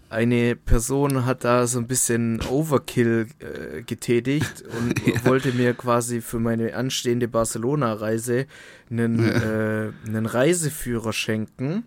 [0.09, 6.41] eine Person hat da so ein bisschen Overkill äh, getätigt und wollte mir quasi für
[6.41, 8.47] meine anstehende Barcelona-Reise
[8.91, 11.85] einen, äh, einen Reiseführer schenken,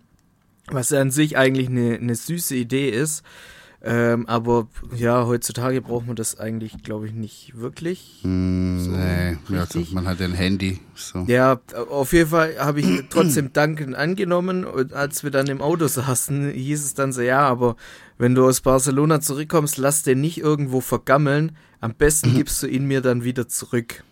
[0.68, 3.22] was ja an sich eigentlich eine, eine süße Idee ist.
[3.86, 4.66] Ähm, aber
[4.96, 8.20] ja, heutzutage braucht man das eigentlich, glaube ich, nicht wirklich.
[8.22, 10.80] Mm, so nee, also man hat ein Handy.
[10.94, 11.24] So.
[11.26, 14.64] Ja, auf jeden Fall habe ich trotzdem Danken angenommen.
[14.64, 17.76] Und als wir dann im Auto saßen, hieß es dann so, ja, aber
[18.16, 21.54] wenn du aus Barcelona zurückkommst, lass den nicht irgendwo vergammeln.
[21.80, 24.02] Am besten gibst du ihn mir dann wieder zurück.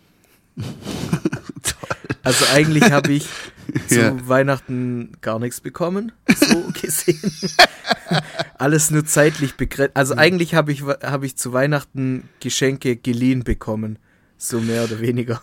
[2.23, 3.27] also eigentlich habe ich
[3.87, 4.27] zu ja.
[4.27, 7.31] Weihnachten gar nichts bekommen, so gesehen.
[8.57, 9.95] Alles nur zeitlich begrenzt.
[9.95, 13.99] Also eigentlich habe ich, hab ich zu Weihnachten Geschenke geliehen bekommen,
[14.37, 15.41] so mehr oder weniger.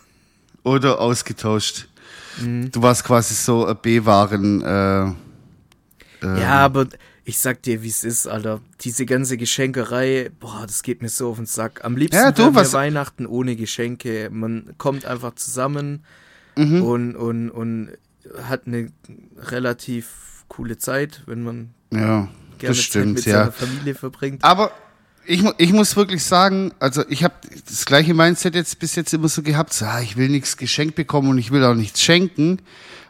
[0.64, 1.88] Oder ausgetauscht.
[2.40, 2.71] Mhm.
[2.71, 4.62] Du warst quasi so B-Waren.
[4.62, 5.05] Äh,
[6.27, 6.87] äh, ja, aber
[7.25, 8.61] ich sag dir, wie es ist, Alter.
[8.81, 11.85] Diese ganze Geschenkerei, boah, das geht mir so auf den Sack.
[11.85, 14.31] Am liebsten ja, du, Weihnachten ohne Geschenke.
[14.33, 16.05] Man kommt einfach zusammen
[16.61, 16.83] mhm.
[16.83, 17.90] und, und, und
[18.44, 18.90] hat eine
[19.37, 23.33] relativ coole Zeit, wenn man ja, gerne stimmt, Zeit mit ja.
[23.33, 24.44] seiner Familie verbringt.
[24.44, 24.73] Aber
[25.27, 27.35] ich, ich muss wirklich sagen, also ich habe
[27.68, 30.96] das gleiche Mindset jetzt bis jetzt immer so gehabt, so, ah, ich will nichts geschenkt
[30.96, 32.61] bekommen und ich will auch nichts schenken,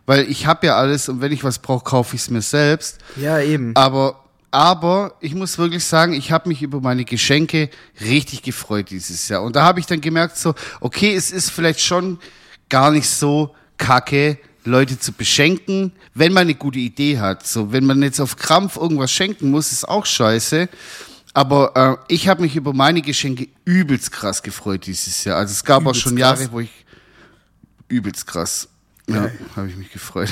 [0.07, 2.99] weil ich habe ja alles und wenn ich was brauche, kaufe ich es mir selbst.
[3.17, 3.75] Ja, eben.
[3.77, 9.29] Aber aber ich muss wirklich sagen, ich habe mich über meine Geschenke richtig gefreut dieses
[9.29, 9.43] Jahr.
[9.43, 12.19] Und da habe ich dann gemerkt, so, okay, es ist vielleicht schon
[12.71, 17.47] gar nicht so kacke, Leute zu beschenken, wenn man eine gute Idee hat.
[17.47, 20.69] So, wenn man jetzt auf Krampf irgendwas schenken muss, ist auch scheiße.
[21.33, 25.37] Aber äh, ich habe mich über meine Geschenke übelst krass gefreut dieses Jahr.
[25.37, 26.41] Also es gab übelst auch schon krass.
[26.41, 26.71] Jahre, wo ich
[27.89, 28.69] übelst krass.
[29.07, 29.31] Ja, ja.
[29.57, 30.29] habe ich mich gefreut.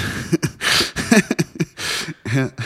[2.35, 2.51] ja.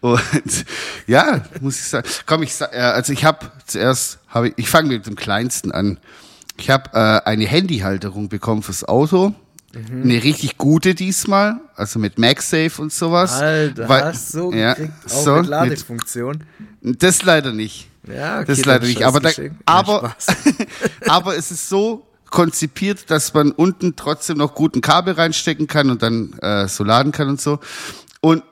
[0.00, 0.64] Und
[1.06, 2.08] ja, muss ich sagen.
[2.26, 5.98] Komm, ich äh, also ich habe zuerst habe ich, ich fange mit dem kleinsten an.
[6.62, 9.34] Ich habe äh, eine Handyhalterung bekommen fürs Auto
[9.74, 10.02] Mhm.
[10.02, 13.40] Eine richtig gute diesmal, also mit MagSafe und sowas.
[13.40, 16.44] Alter, weil, hast so ja, gekriegt, auch so, mit Ladefunktion.
[16.82, 17.88] Mit, das leider nicht.
[18.06, 19.02] Ja, okay, das leider nicht.
[19.02, 19.30] Aber, da,
[19.64, 20.14] aber,
[21.06, 26.02] aber es ist so konzipiert, dass man unten trotzdem noch guten Kabel reinstecken kann und
[26.02, 27.58] dann äh, so laden kann und so.
[28.20, 28.42] Und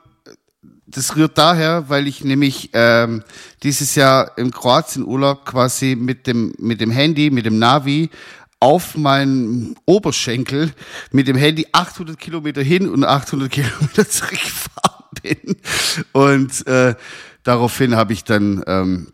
[0.91, 3.23] das rührt daher, weil ich nämlich ähm,
[3.63, 8.09] dieses Jahr im Kroatien-Urlaub quasi mit dem mit dem Handy, mit dem Navi
[8.61, 10.71] auf meinen Oberschenkel
[11.11, 15.55] mit dem Handy 800 Kilometer hin und 800 Kilometer zurückgefahren bin.
[16.13, 16.95] Und äh,
[17.43, 19.07] daraufhin habe ich dann ähm,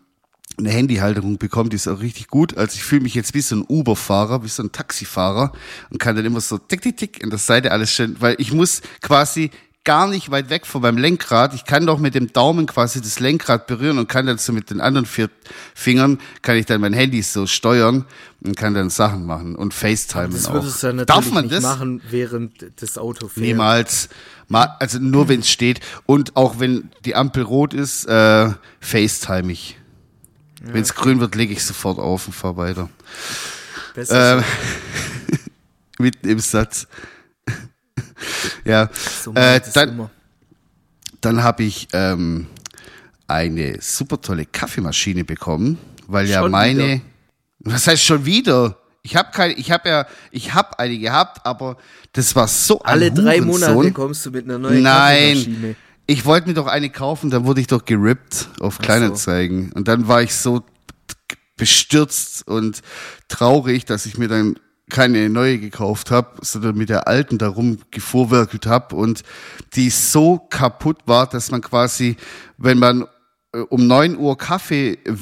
[0.58, 2.56] eine Handyhalterung bekommen, die ist auch richtig gut.
[2.58, 5.52] Also ich fühle mich jetzt wie so ein Uber-Fahrer, wie so ein Taxifahrer
[5.90, 8.52] und kann dann immer so tick, tick, tick in der Seite alles schön, weil ich
[8.52, 9.50] muss quasi
[9.88, 11.54] gar nicht weit weg von meinem Lenkrad.
[11.54, 14.68] Ich kann doch mit dem Daumen quasi das Lenkrad berühren und kann dann so mit
[14.68, 15.30] den anderen vier
[15.74, 18.04] Fingern, kann ich dann mein Handy so steuern
[18.42, 20.52] und kann dann Sachen machen und FaceTime das auch.
[20.52, 21.62] würdest du ja natürlich Darf man nicht das?
[21.62, 23.46] machen, während das Auto fährt.
[23.46, 24.10] Niemals.
[24.50, 29.78] Also nur wenn es steht und auch wenn die Ampel rot ist, äh, FaceTime ich.
[30.66, 31.00] Ja, wenn es okay.
[31.00, 32.90] grün wird, lege ich sofort auf und fahre weiter.
[33.94, 34.42] Besser äh,
[35.98, 36.86] mitten im Satz
[38.64, 38.90] ja.
[39.22, 40.10] So äh, dann
[41.20, 42.46] dann habe ich ähm,
[43.26, 46.82] eine super tolle Kaffeemaschine bekommen, weil schon ja meine.
[46.82, 47.00] Wieder?
[47.60, 48.78] Was heißt schon wieder?
[49.02, 51.76] Ich habe keine, ich habe ja, ich habe eine gehabt, aber
[52.12, 55.34] das war so ein Alle drei Monate kommst du mit einer neuen Nein.
[55.34, 55.76] Kaffeemaschine.
[56.06, 59.70] Ich wollte mir doch eine kaufen, dann wurde ich doch gerippt auf Kleinanzeigen.
[59.70, 59.76] So.
[59.76, 60.64] Und dann war ich so
[61.56, 62.80] bestürzt und
[63.28, 68.66] traurig, dass ich mir dann keine neue gekauft habe, sondern mit der alten darum gevorwerkelt
[68.66, 69.22] habe und
[69.74, 72.16] die so kaputt war, dass man quasi,
[72.56, 73.06] wenn man
[73.52, 75.16] äh, um neun Uhr Kaffee äh,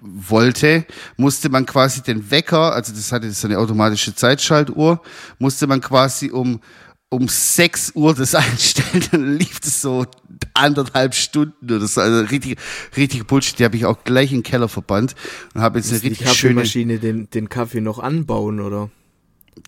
[0.00, 0.84] wollte,
[1.16, 5.00] musste man quasi den Wecker, also das hatte so eine automatische Zeitschaltuhr,
[5.38, 6.60] musste man quasi um
[7.10, 10.06] um sechs Uhr das einstellen, dann lief das so
[10.54, 12.00] anderthalb Stunden oder so.
[12.00, 12.58] Also richtig,
[12.96, 13.58] richtig Bullshit.
[13.58, 15.14] Die habe ich auch gleich in den Keller verbannt
[15.54, 18.90] und habe jetzt eine richtig die schöne Maschine den, den Kaffee noch anbauen, oder?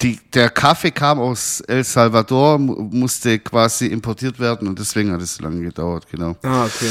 [0.01, 5.35] Die, der Kaffee kam aus El Salvador, musste quasi importiert werden und deswegen hat es
[5.35, 6.37] so lange gedauert, genau.
[6.43, 6.91] Ah, okay.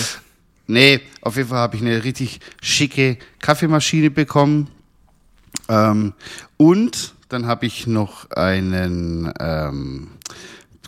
[0.68, 4.70] Nee, auf jeden Fall habe ich eine richtig schicke Kaffeemaschine bekommen.
[5.68, 6.14] Ähm,
[6.58, 10.10] und dann habe ich noch einen ähm,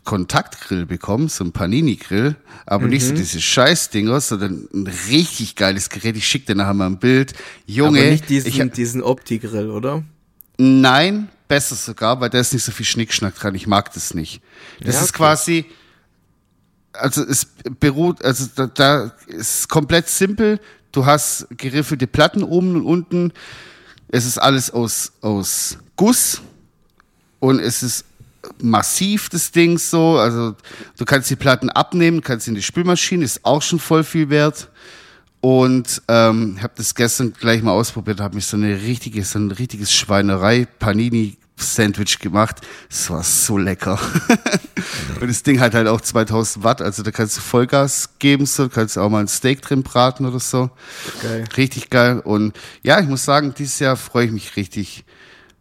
[0.04, 2.90] Kontaktgrill bekommen, so ein Panini-Grill, aber mhm.
[2.90, 3.18] nicht so mhm.
[3.18, 6.18] diese Scheißdinger, sondern ein richtig geiles Gerät.
[6.18, 7.34] Ich schicke dir nachher mal ein Bild.
[7.66, 8.00] Junge.
[8.02, 10.04] Aber nicht diesen, ich, diesen Opti-Grill, oder?
[10.58, 13.56] Nein, besser sogar, weil da ist nicht so viel Schnickschnack dran.
[13.56, 14.42] Ich mag das nicht.
[14.80, 15.06] Das ja, okay.
[15.06, 15.66] ist quasi,
[16.92, 17.48] also es
[17.80, 20.60] beruht, also da, da ist komplett simpel.
[20.92, 23.34] Du hast geriffelte Platten oben und unten.
[24.10, 26.42] Es ist alles aus, aus Guss
[27.40, 28.06] und es ist
[28.62, 30.18] massiv, das Ding so.
[30.18, 30.56] Also
[30.98, 34.70] du kannst die Platten abnehmen, kannst in die Spülmaschine, ist auch schon voll viel wert.
[35.42, 39.52] und ähm, habe das gestern gleich mal ausprobiert, habe mich so eine richtige, so ein
[39.52, 42.62] richtiges Schweinerei Panini Sandwich gemacht.
[42.90, 44.00] Es war so lecker.
[45.22, 48.70] und das Ding hat halt auch 2000 Watt, also da kannst du Vollgas geben, so
[48.70, 50.70] kannst du auch mal ein Steak drin braten oder so.
[51.22, 51.46] Geil.
[51.58, 52.20] Richtig geil.
[52.20, 55.06] Und ja, ich muss sagen, dieses Jahr freue ich mich richtig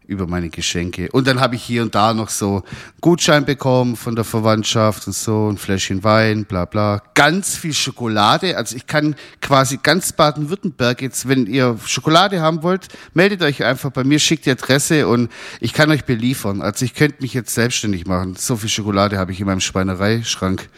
[0.07, 1.09] über meine Geschenke.
[1.11, 2.63] Und dann habe ich hier und da noch so
[3.01, 7.01] Gutschein bekommen von der Verwandtschaft und so, ein Fläschchen Wein, bla bla.
[7.13, 8.57] Ganz viel Schokolade.
[8.57, 13.91] Also ich kann quasi ganz Baden-Württemberg jetzt, wenn ihr Schokolade haben wollt, meldet euch einfach
[13.91, 16.61] bei mir, schickt die Adresse und ich kann euch beliefern.
[16.61, 18.35] Also ich könnte mich jetzt selbstständig machen.
[18.35, 20.69] So viel Schokolade habe ich in meinem Schweinereischrank.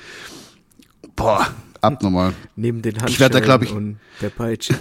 [1.16, 1.48] Boah,
[1.82, 2.34] abnormal.
[2.56, 4.76] Neben den Ich werd da, glaub ich- und der Peitsche.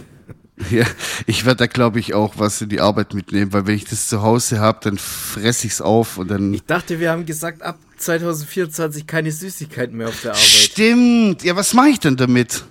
[0.71, 0.85] Ja,
[1.27, 4.07] ich werde da glaube ich auch was in die Arbeit mitnehmen, weil wenn ich das
[4.09, 7.77] zu Hause habe, dann fress ich's auf und dann Ich dachte, wir haben gesagt, ab
[7.99, 10.45] 2024 keine Süßigkeiten mehr auf der Arbeit.
[10.45, 11.43] Stimmt.
[11.43, 12.65] Ja, was mache ich denn damit?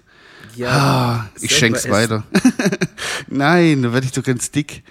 [0.55, 1.91] Ja, Ah, ich schenk's essen.
[1.91, 2.23] weiter.
[3.27, 4.83] Nein, dann werde ich doch ganz dick.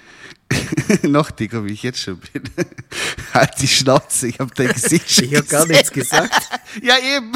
[1.03, 2.43] Noch dicker, wie ich jetzt schon bin.
[3.33, 6.49] halt die Schnauze, ich habe dein Gesicht schon Ich habe gar nichts gesagt.
[6.83, 7.33] Ja, eben.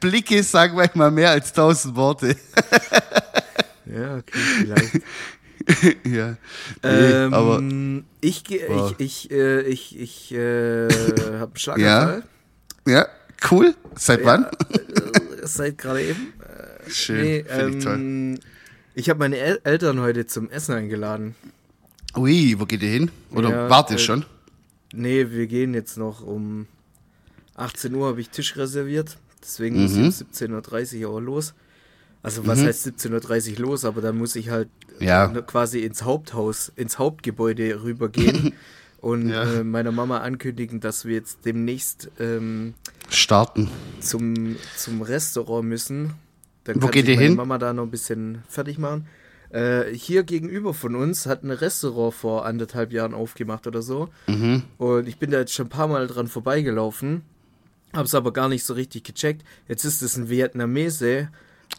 [0.00, 2.34] Blicke sagen manchmal mehr als tausend Worte.
[3.92, 5.00] Ja, okay, vielleicht.
[6.06, 6.36] ja.
[6.82, 7.62] Ähm, aber
[8.20, 8.94] ich, Boah.
[8.98, 12.22] ich, ich, äh, ich, ich äh, habe einen Schlaganfall.
[12.86, 13.06] ja,
[13.50, 13.74] cool.
[13.96, 14.44] Seit wann?
[14.44, 14.48] Äh,
[15.44, 16.32] seit gerade eben.
[16.88, 17.94] Schön, Nee, finde ich toll.
[17.94, 18.38] ähm,
[18.94, 21.34] ich habe meine El Eltern heute zum Essen eingeladen.
[22.16, 23.10] Ui, wo geht ihr hin?
[23.32, 24.24] Oder Ja, wart ihr äh, schon?
[24.92, 26.66] Nee, wir gehen jetzt noch um
[27.54, 29.16] 18 Uhr, habe ich Tisch reserviert.
[29.42, 30.06] Deswegen muss Mhm.
[30.08, 31.54] ich um 17.30 Uhr auch los.
[32.22, 35.32] Also was heißt 17.30 Uhr los, aber dann muss ich halt Ja.
[35.32, 38.52] äh, quasi ins Haupthaus, ins Hauptgebäude rübergehen
[39.00, 39.44] und Ja.
[39.60, 42.74] äh, meiner Mama ankündigen, dass wir jetzt demnächst ähm,
[43.08, 43.68] Starten.
[44.00, 46.12] zum, zum Restaurant müssen.
[46.64, 47.36] Dann Wo geht ihr meine hin?
[47.36, 49.06] Mama da noch ein bisschen fertig machen.
[49.48, 54.10] Äh, hier gegenüber von uns hat ein Restaurant vor anderthalb Jahren aufgemacht oder so.
[54.28, 54.62] Mhm.
[54.76, 57.22] Und ich bin da jetzt schon ein paar Mal dran vorbeigelaufen,
[57.94, 59.42] hab's aber gar nicht so richtig gecheckt.
[59.68, 61.30] Jetzt ist es ein Vietnamese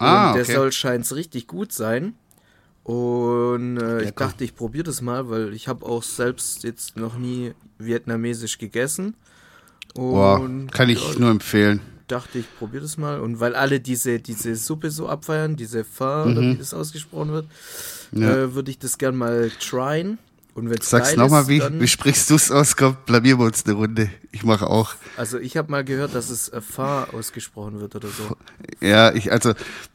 [0.02, 0.54] und Ah, der okay.
[0.56, 2.14] soll scheint's richtig gut sein.
[2.84, 7.18] Und äh, ich dachte, ich probiere das mal, weil ich habe auch selbst jetzt noch
[7.18, 9.16] nie vietnamesisch gegessen.
[9.94, 11.80] Boah, Und kann ich ja, nur empfehlen.
[12.08, 13.20] dachte ich, probiere das mal.
[13.20, 17.46] Und weil alle diese, diese Suppe so abfeiern, diese Pho, oder wie das ausgesprochen wird,
[18.14, 18.22] Mhm.
[18.24, 18.36] Ja.
[18.36, 20.18] äh, würde ich das gern mal tryen.
[20.54, 22.76] Und wenn es Sag's nochmal, wie, wie sprichst du's aus?
[22.76, 24.10] Komm, blamieren wir uns eine Runde.
[24.34, 24.96] Ich mache auch.
[25.16, 28.36] Also ich habe mal gehört, dass es äh, Pho ausgesprochen wird oder so.
[28.82, 29.54] Ja, ich, also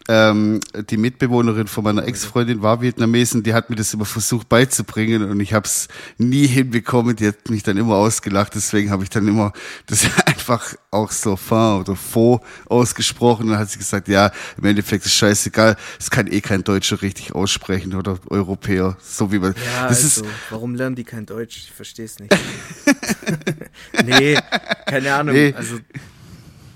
[0.08, 5.28] ähm, die Mitbewohnerin von meiner Ex-Freundin war Vietnamesin, die hat mir das immer versucht beizubringen
[5.28, 7.16] und ich habe es nie hinbekommen.
[7.16, 9.52] Die hat mich dann immer ausgelacht, deswegen habe ich dann immer
[9.86, 13.44] das einfach auch so Fin oder Faux ausgesprochen.
[13.44, 17.02] Und dann hat sie gesagt, ja, im Endeffekt ist scheißegal, es kann eh kein Deutscher
[17.02, 19.54] richtig aussprechen oder Europäer, so wie man.
[19.54, 21.56] Ja, das also, ist warum lernen die kein Deutsch?
[21.58, 22.32] Ich verstehe es nicht.
[24.04, 24.36] nee,
[24.86, 25.34] keine Ahnung.
[25.34, 25.54] Nee.
[25.56, 25.78] Also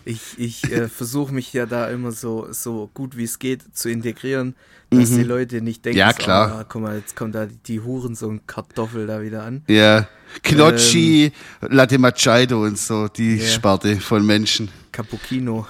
[0.04, 3.88] ich, ich äh, versuche mich ja da immer so, so gut wie es geht zu
[3.90, 4.54] integrieren,
[4.90, 6.00] dass die Leute nicht denken, Mhm.
[6.00, 6.58] Ja, so, klar.
[6.60, 9.62] ah, guck mal, jetzt kommt da die Huren so ein Kartoffel da wieder an.
[9.68, 10.08] ja
[10.42, 13.46] Gnocchi, Latte Machado und so, die Ja.
[13.46, 14.68] Sparte von Menschen.
[14.92, 15.66] Cappuccino,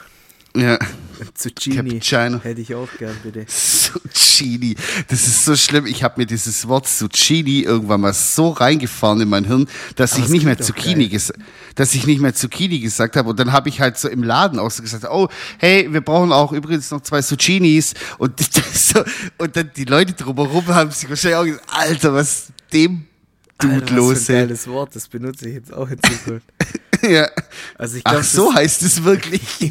[0.56, 0.78] Ja.
[1.34, 1.76] Zucchini.
[1.76, 2.40] Cappuccino.
[2.42, 3.46] Hätte ich auch gern, bitte.
[3.46, 4.74] Zucchini.
[5.08, 5.86] Das ist so schlimm.
[5.86, 10.24] Ich habe mir dieses Wort Zucchini irgendwann mal so reingefahren in mein Hirn, dass Aber
[10.24, 11.38] ich nicht mehr Zucchini gesagt,
[11.74, 13.30] dass ich nicht mehr Zucchini gesagt habe.
[13.30, 16.32] Und dann habe ich halt so im Laden auch so gesagt, oh, hey, wir brauchen
[16.32, 17.94] auch übrigens noch zwei Zucchinis.
[18.18, 19.04] Und, das so,
[19.38, 23.06] und dann die Leute drumherum haben sich wahrscheinlich auch gesagt, Alter, was ist dem
[23.58, 24.36] Dude Alter, was los, ey?
[24.36, 26.46] geiles Wort, das benutze ich jetzt auch in Zukunft.
[27.08, 27.30] Ja.
[27.76, 29.42] Also ich glaube, Ach so heißt es wirklich.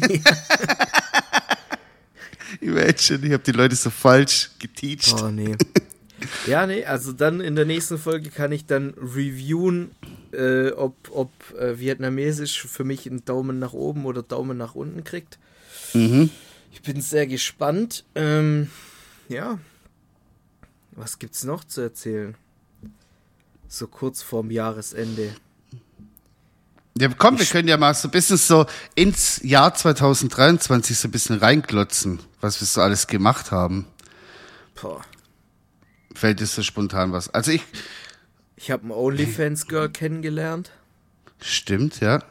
[2.60, 5.22] Imagine, ich habe die Leute so falsch geteacht.
[5.22, 5.56] Oh nee.
[6.46, 9.92] Ja, nee, also dann in der nächsten Folge kann ich dann reviewen,
[10.32, 15.04] äh, ob, ob äh, Vietnamesisch für mich einen Daumen nach oben oder Daumen nach unten
[15.04, 15.38] kriegt.
[15.94, 16.30] Mhm.
[16.72, 18.04] Ich bin sehr gespannt.
[18.14, 18.70] Ähm,
[19.28, 19.58] ja.
[20.92, 22.34] Was gibt's noch zu erzählen?
[23.68, 25.34] So kurz vorm Jahresende.
[26.98, 31.10] Ja, komm, wir können ja mal so ein bisschen so ins Jahr 2023 so ein
[31.12, 33.86] bisschen reinklotzen, was wir so alles gemacht haben.
[34.80, 35.02] Boah.
[36.14, 37.28] Fällt dir so spontan was?
[37.32, 37.62] Also ich,
[38.56, 40.70] Ich habe ein OnlyFans-Girl kennengelernt.
[41.40, 42.22] stimmt, ja.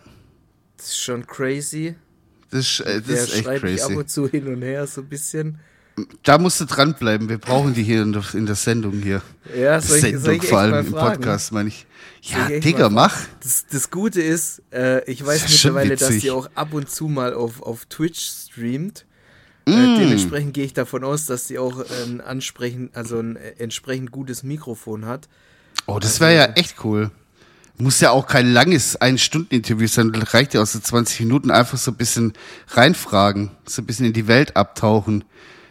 [0.78, 1.96] Das ist schon crazy.
[2.52, 4.00] Das, ist, äh, Der das ist echt schreibe ich ab crazy.
[4.00, 5.60] und zu hin und her so ein bisschen.
[6.24, 7.30] Da musst du dranbleiben.
[7.30, 9.22] Wir brauchen die hier in der, in der Sendung hier.
[9.56, 10.92] Ja, soll ich, soll Sendung ich echt vor allem im?
[10.92, 11.86] Podcast, meine ich.
[12.22, 13.16] Soll Ja, ich Digga, mach.
[13.42, 17.08] Das, das Gute ist, äh, ich weiß schon mittlerweile, dass die auch ab und zu
[17.08, 19.06] mal auf, auf Twitch streamt.
[19.66, 20.00] Äh, mm.
[20.00, 25.06] dementsprechend gehe ich davon aus, dass sie auch ein ansprechend, also ein entsprechend gutes Mikrofon
[25.06, 25.30] hat.
[25.86, 27.12] Oh, das wäre ja echt cool.
[27.78, 31.92] Muss ja auch kein langes Ein-Stunden-Interview sein, reicht ja auch so 20 Minuten einfach so
[31.92, 32.34] ein bisschen
[32.68, 35.24] reinfragen, so ein bisschen in die Welt abtauchen.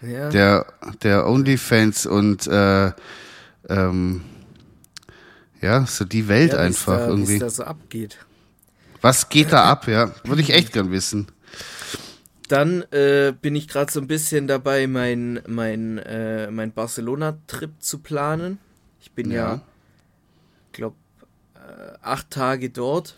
[0.02, 0.28] Ja.
[0.28, 0.66] Der,
[1.02, 2.92] der OnlyFans und äh,
[3.68, 4.22] ähm,
[5.60, 7.40] ja, so die Welt ja, einfach da, irgendwie.
[7.40, 8.18] Was da so abgeht.
[9.00, 10.12] Was geht da ab, ja?
[10.24, 11.28] Würde ich echt gern wissen.
[12.48, 17.98] Dann äh, bin ich gerade so ein bisschen dabei, mein, mein, äh, mein Barcelona-Trip zu
[17.98, 18.58] planen.
[19.00, 19.60] Ich bin ja, ja
[20.78, 20.96] glaube,
[21.54, 23.16] äh, acht Tage dort.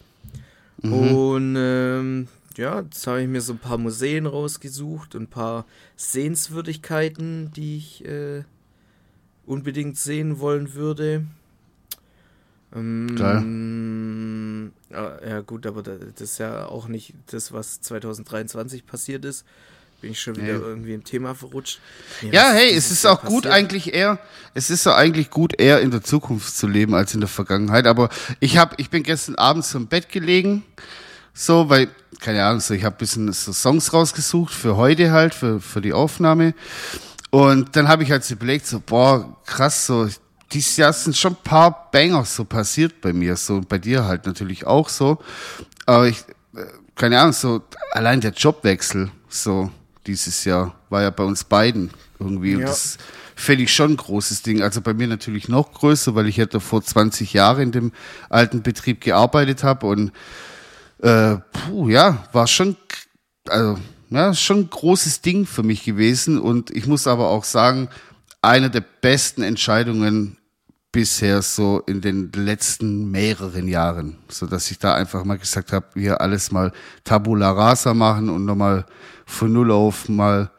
[0.82, 0.92] Mhm.
[0.92, 5.66] Und ähm, ja, jetzt habe ich mir so ein paar Museen rausgesucht und ein paar
[5.96, 8.42] Sehenswürdigkeiten, die ich äh,
[9.46, 11.26] unbedingt sehen wollen würde.
[12.74, 14.70] Ähm, Geil.
[15.28, 19.44] Ja, gut, aber das ist ja auch nicht das, was 2023 passiert ist.
[20.00, 20.64] Bin ich schon wieder nee.
[20.64, 21.78] irgendwie im Thema verrutscht.
[22.22, 24.18] Ja, ja hey, es ist auch gut eigentlich eher,
[24.54, 27.86] es ist so eigentlich gut eher in der Zukunft zu leben als in der Vergangenheit.
[27.86, 28.08] Aber
[28.40, 30.64] ich hab, ich bin gestern Abend zum Bett gelegen,
[31.32, 31.88] so, weil,
[32.20, 35.92] keine Ahnung, so, ich habe bisschen so Songs rausgesucht für heute halt, für, für die
[35.92, 36.54] Aufnahme.
[37.30, 40.08] Und dann habe ich halt so überlegt, so, boah, krass, so,
[40.52, 44.04] dieses Jahr sind schon ein paar Banger so passiert bei mir, so, und bei dir
[44.04, 45.18] halt natürlich auch so.
[45.86, 46.18] Aber ich,
[46.54, 46.64] äh,
[46.96, 47.62] keine Ahnung, so,
[47.92, 49.70] allein der Jobwechsel, so,
[50.06, 50.74] dieses Jahr.
[50.88, 52.54] War ja bei uns beiden irgendwie.
[52.54, 52.66] Ja.
[52.66, 52.98] das
[53.36, 54.62] fände ich schon ein großes Ding.
[54.62, 57.92] Also bei mir natürlich noch größer, weil ich ja vor 20 Jahren in dem
[58.28, 60.12] alten Betrieb gearbeitet habe und
[61.02, 62.76] äh, puh, ja, war schon,
[63.48, 63.78] also
[64.10, 66.38] ja, schon ein großes Ding für mich gewesen.
[66.38, 67.88] Und ich muss aber auch sagen,
[68.42, 70.36] eine der besten Entscheidungen
[70.92, 75.86] bisher so in den letzten mehreren Jahren, so dass ich da einfach mal gesagt habe,
[75.94, 76.72] wir alles mal
[77.04, 78.86] Tabula Rasa machen und nochmal
[79.24, 80.50] von Null auf mal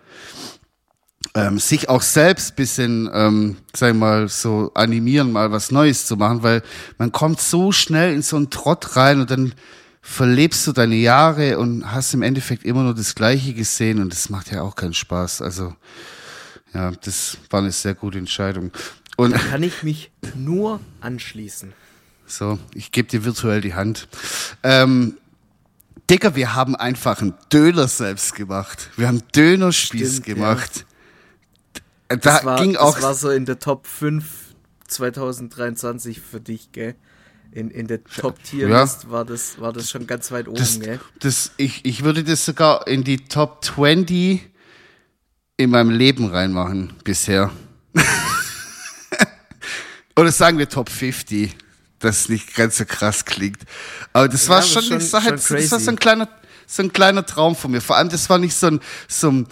[1.35, 6.17] ähm, sich auch selbst bisschen, ähm, sag ich mal, so animieren, mal was Neues zu
[6.17, 6.63] machen, weil
[6.97, 9.53] man kommt so schnell in so einen Trott rein und dann
[10.01, 14.29] verlebst du deine Jahre und hast im Endeffekt immer nur das Gleiche gesehen und das
[14.29, 15.41] macht ja auch keinen Spaß.
[15.41, 15.75] Also
[16.73, 18.71] ja, das war eine sehr gute Entscheidung.
[19.17, 21.73] Und da kann ich mich nur anschließen.
[22.25, 24.07] So, ich gebe dir virtuell die Hand.
[24.63, 25.17] Ähm,
[26.09, 28.89] Digga, wir haben einfach einen Döner selbst gemacht.
[28.97, 30.85] Wir haben Dönerspieß Stimmt, gemacht.
[30.85, 31.81] Ja.
[32.07, 32.95] Da das war, ging auch.
[32.95, 34.25] Das war so in der Top 5
[34.87, 36.95] 2023 für dich, gell?
[37.53, 39.11] In, in der Top-Tier-List ja.
[39.11, 40.79] war, das, war das schon ganz weit oben, das?
[41.19, 44.49] Das, ich, ich würde das sogar in die Top 20
[45.57, 47.51] in meinem Leben reinmachen, bisher.
[50.15, 51.55] Oder sagen wir Top 50
[52.01, 53.59] das nicht ganz so krass klingt.
[54.13, 56.27] Aber das war schon, schon, das war halt, das war so ein kleiner,
[56.65, 57.81] so ein kleiner Traum von mir.
[57.81, 59.47] Vor allem, das war nicht so ein, so ein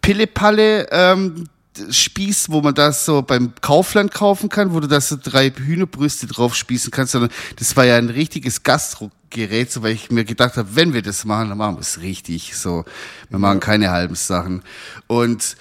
[0.00, 1.48] Pillepalle, ähm,
[1.90, 6.26] Spieß, wo man das so beim Kaufland kaufen kann, wo du da so drei Hühnerbrüste
[6.26, 10.56] drauf spießen kannst, sondern das war ja ein richtiges Gastrogerät, so weil ich mir gedacht
[10.56, 12.56] habe, wenn wir das machen, dann machen wir es richtig.
[12.56, 12.84] So,
[13.30, 14.62] wir machen keine halben Sachen.
[15.06, 15.56] Und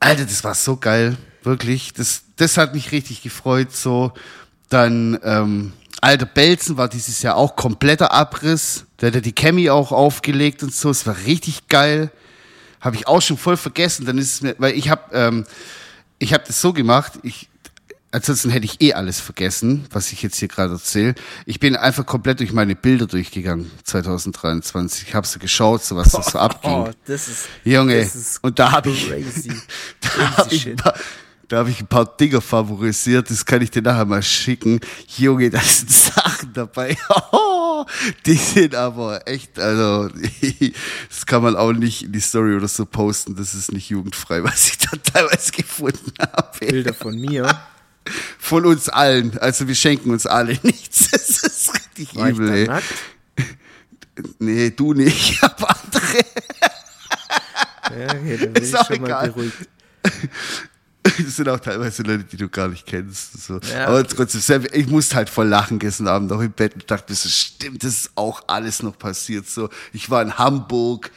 [0.00, 1.92] Alter, das war so geil, wirklich.
[1.92, 3.72] Das, das hat mich richtig gefreut.
[3.72, 4.12] So,
[4.68, 8.84] dann ähm, Alter Belzen war dieses Jahr auch kompletter Abriss.
[9.00, 10.90] Der hat die Chemie auch aufgelegt und so.
[10.90, 12.10] Es war richtig geil.
[12.80, 14.06] Habe ich auch schon voll vergessen.
[14.06, 15.44] Dann ist es mir, weil ich habe ähm,
[16.18, 17.14] ich habe das so gemacht.
[17.22, 17.48] Ich
[18.10, 21.14] ansonsten hätte ich eh alles vergessen, was ich jetzt hier gerade erzähle.
[21.46, 25.08] Ich bin einfach komplett durch meine Bilder durchgegangen 2023.
[25.08, 26.70] Ich habe so geschaut, so was das so abging.
[26.70, 27.98] Oh, das ist Junge.
[27.98, 29.08] Das ist und da habe ich
[30.00, 30.74] da habe ich,
[31.48, 34.80] da habe ich ein paar Dinger favorisiert, das kann ich dir nachher mal schicken.
[35.16, 36.96] Junge, da sind Sachen dabei.
[38.26, 40.08] die sind aber echt, also,
[41.08, 43.36] das kann man auch nicht in die Story oder so posten.
[43.36, 46.58] Das ist nicht jugendfrei, was ich da teilweise gefunden habe.
[46.58, 47.58] Bilder von mir.
[48.38, 49.36] Von uns allen.
[49.38, 51.10] Also wir schenken uns alle nichts.
[51.10, 52.66] Das ist richtig War übel, ey.
[52.66, 52.84] Nackt?
[54.40, 56.18] Nee, du nicht, aber andere.
[57.96, 59.08] Ja, okay, dann bin ist ich schon egal.
[59.08, 59.68] mal beruhigt.
[61.18, 63.40] Das sind auch teilweise Leute, die du gar nicht kennst.
[63.42, 63.58] So.
[63.72, 63.86] Ja.
[63.86, 67.16] Aber trotzdem, ich musste halt voll lachen gestern Abend auch im Bett und dachte mir
[67.16, 69.48] so, stimmt, das ist auch alles noch passiert.
[69.48, 71.10] So, ich war in Hamburg,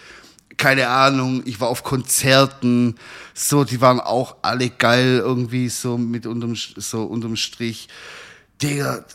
[0.57, 2.95] keine Ahnung, ich war auf Konzerten,
[3.33, 7.87] so, die waren auch alle geil irgendwie so mit unterm, so unterm Strich.
[8.61, 9.05] Digga,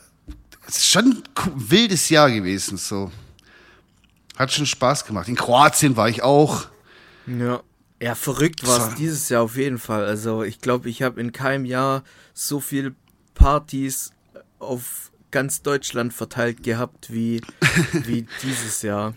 [0.66, 3.12] es ist schon ein wildes Jahr gewesen, so.
[4.36, 5.28] Hat schon Spaß gemacht.
[5.28, 6.66] In Kroatien war ich auch.
[7.26, 7.62] Ja.
[8.00, 10.04] Ja, verrückt war es dieses Jahr auf jeden Fall.
[10.04, 12.02] Also ich glaube, ich habe in keinem Jahr
[12.34, 12.94] so viel
[13.34, 14.12] Partys
[14.58, 17.40] auf ganz Deutschland verteilt gehabt wie,
[17.92, 19.14] wie dieses Jahr.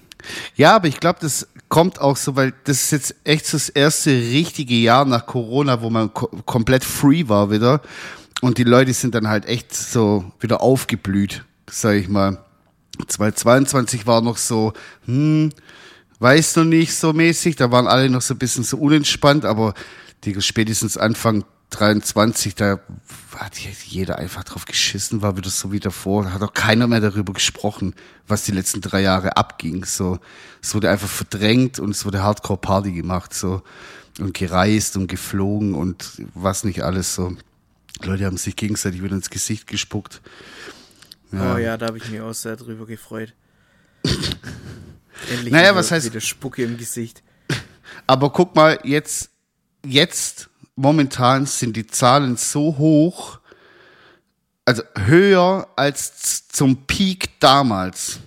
[0.56, 3.70] Ja, aber ich glaube, das kommt auch so, weil das ist jetzt echt so das
[3.70, 7.82] erste richtige Jahr nach Corona, wo man ko komplett free war wieder.
[8.42, 12.44] Und die Leute sind dann halt echt so wieder aufgeblüht, sag ich mal.
[13.08, 14.74] 2022 war noch so,
[15.06, 15.52] hm,
[16.20, 19.74] weiß noch nicht so mäßig, da waren alle noch so ein bisschen so unentspannt, aber
[20.24, 22.80] die spätestens Anfang 23, da
[23.36, 26.24] hat jeder einfach drauf geschissen, war wieder so wie davor.
[26.24, 27.94] Da hat auch keiner mehr darüber gesprochen,
[28.28, 29.86] was die letzten drei Jahre abging.
[29.86, 30.20] So,
[30.62, 33.62] es wurde einfach verdrängt und es wurde Hardcore-Party gemacht, so.
[34.20, 37.38] Und gereist und geflogen und was nicht alles so.
[38.02, 40.22] Die Leute haben sich gegenseitig wieder ins Gesicht gespuckt.
[41.32, 41.56] Ja.
[41.56, 43.34] Oh ja, da habe ich mich auch sehr drüber gefreut.
[45.30, 46.06] Endlich naja, wieder, was heißt.
[46.06, 47.24] Wieder Spucke im Gesicht.
[48.08, 49.30] Aber guck mal, jetzt,
[49.86, 53.40] jetzt momentan sind die Zahlen so hoch,
[54.66, 58.20] also höher als zum Peak damals.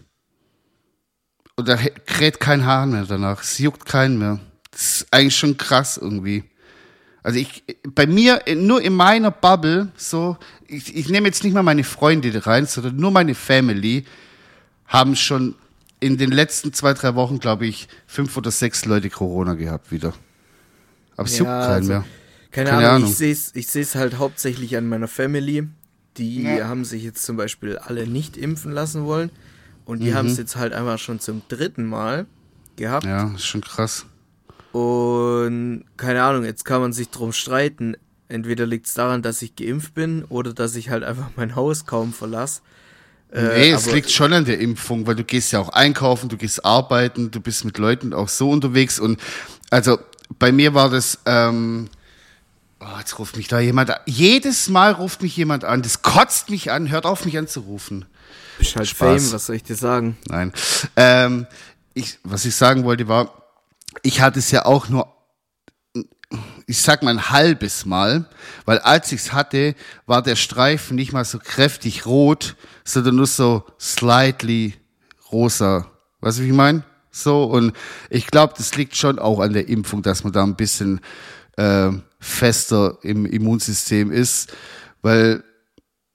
[1.56, 3.42] Und da kräht kein Haar mehr danach.
[3.42, 4.40] Es juckt keinen mehr.
[4.70, 6.44] Das ist eigentlich schon krass irgendwie.
[7.22, 10.36] Also ich, bei mir, nur in meiner Bubble, so,
[10.66, 14.04] ich, ich nehme jetzt nicht mal meine Freunde rein, sondern nur meine Family,
[14.86, 15.54] haben schon
[16.02, 20.12] in den letzten zwei, drei Wochen, glaube ich, fünf oder sechs Leute Corona gehabt wieder.
[21.16, 22.04] Aber es ja, juckt keinen also, mehr.
[22.50, 25.68] Keine, Keine Ahnung, Ahnung, ich sehe es ich seh's halt hauptsächlich an meiner Family.
[26.16, 26.66] Die ja.
[26.66, 29.30] haben sich jetzt zum Beispiel alle nicht impfen lassen wollen.
[29.84, 30.14] Und die mhm.
[30.14, 32.26] haben es jetzt halt einfach schon zum dritten Mal
[32.74, 33.04] gehabt.
[33.06, 34.04] Ja, ist schon krass.
[34.72, 37.96] Und keine Ahnung, jetzt kann man sich drum streiten.
[38.28, 41.86] Entweder liegt es daran, dass ich geimpft bin oder dass ich halt einfach mein Haus
[41.86, 42.62] kaum verlasse.
[43.32, 46.36] Äh, nee, es liegt schon an der Impfung, weil du gehst ja auch einkaufen, du
[46.36, 49.00] gehst arbeiten, du bist mit Leuten auch so unterwegs.
[49.00, 49.18] Und
[49.70, 49.98] also
[50.38, 51.88] bei mir war das, ähm,
[52.84, 54.00] Oh, jetzt ruft mich da jemand an.
[54.06, 55.82] Jedes Mal ruft mich jemand an.
[55.82, 56.90] Das kotzt mich an.
[56.90, 58.06] Hört auf, mich anzurufen.
[58.58, 59.22] Bist halt Spaß.
[59.22, 60.16] Fame, was soll ich dir sagen?
[60.26, 60.52] Nein.
[60.96, 61.46] Ähm,
[61.94, 63.42] ich, was ich sagen wollte war,
[64.02, 65.11] ich hatte es ja auch nur,
[66.72, 68.24] ich sag mal ein halbes Mal,
[68.64, 69.74] weil als ich es hatte,
[70.06, 74.72] war der Streifen nicht mal so kräftig rot, sondern nur so slightly
[75.30, 75.90] rosa.
[76.22, 76.82] Weißt du, wie ich meine?
[77.10, 77.74] So, und
[78.08, 81.02] ich glaube, das liegt schon auch an der Impfung, dass man da ein bisschen
[81.58, 84.54] äh, fester im Immunsystem ist,
[85.02, 85.44] weil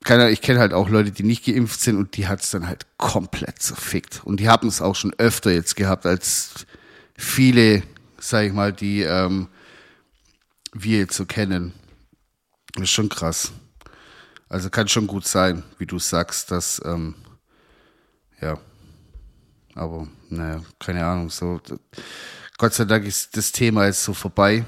[0.04, 2.68] keiner, ich kenne halt auch Leute, die nicht geimpft sind und die hat es dann
[2.68, 4.22] halt komplett zerfickt.
[4.24, 6.66] Und die haben es auch schon öfter jetzt gehabt als
[7.16, 7.84] viele,
[8.18, 9.50] sag ich mal, die ähm,
[10.84, 11.74] wir jetzt so kennen.
[12.74, 13.52] Das ist schon krass.
[14.50, 17.16] Also kann schon gut sein, wie du sagst, dass ähm,
[18.42, 18.58] ja,
[19.76, 21.30] aber naja, keine Ahnung.
[21.30, 21.60] So,
[22.58, 24.66] Gott sei Dank ist das Thema jetzt so vorbei.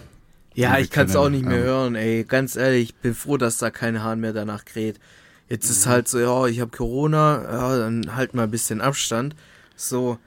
[0.53, 2.26] Ja, ich kann es auch nicht mehr ähm, hören, ey.
[2.26, 4.99] Ganz ehrlich, ich bin froh, dass da kein Hahn mehr danach kräht.
[5.47, 5.72] Jetzt mhm.
[5.72, 9.36] ist halt so, ja, ich habe Corona, ja, dann halt mal ein bisschen Abstand.
[9.76, 10.20] So,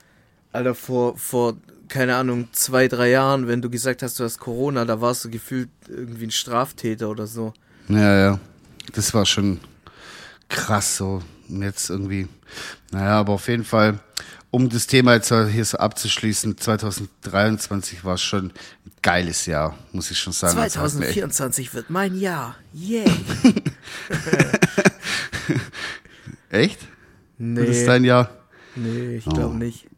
[0.52, 1.56] Alter, vor, vor,
[1.92, 5.30] keine Ahnung, zwei, drei Jahren, wenn du gesagt hast, du hast Corona, da warst du
[5.30, 7.52] gefühlt irgendwie ein Straftäter oder so.
[7.88, 8.40] Ja, ja.
[8.94, 9.60] Das war schon
[10.48, 11.22] krass so.
[11.50, 12.28] Und jetzt irgendwie,
[12.92, 13.98] naja, aber auf jeden Fall,
[14.50, 20.18] um das Thema jetzt hier so abzuschließen, 2023 war schon ein geiles Jahr, muss ich
[20.18, 20.54] schon sagen.
[20.54, 22.56] 2024 also wird mein Jahr.
[22.72, 23.04] Yay.
[26.48, 26.78] echt?
[27.36, 27.66] Nee.
[27.66, 28.30] Das ist dein Jahr?
[28.76, 29.58] Nee, ich glaube oh.
[29.58, 29.88] nicht.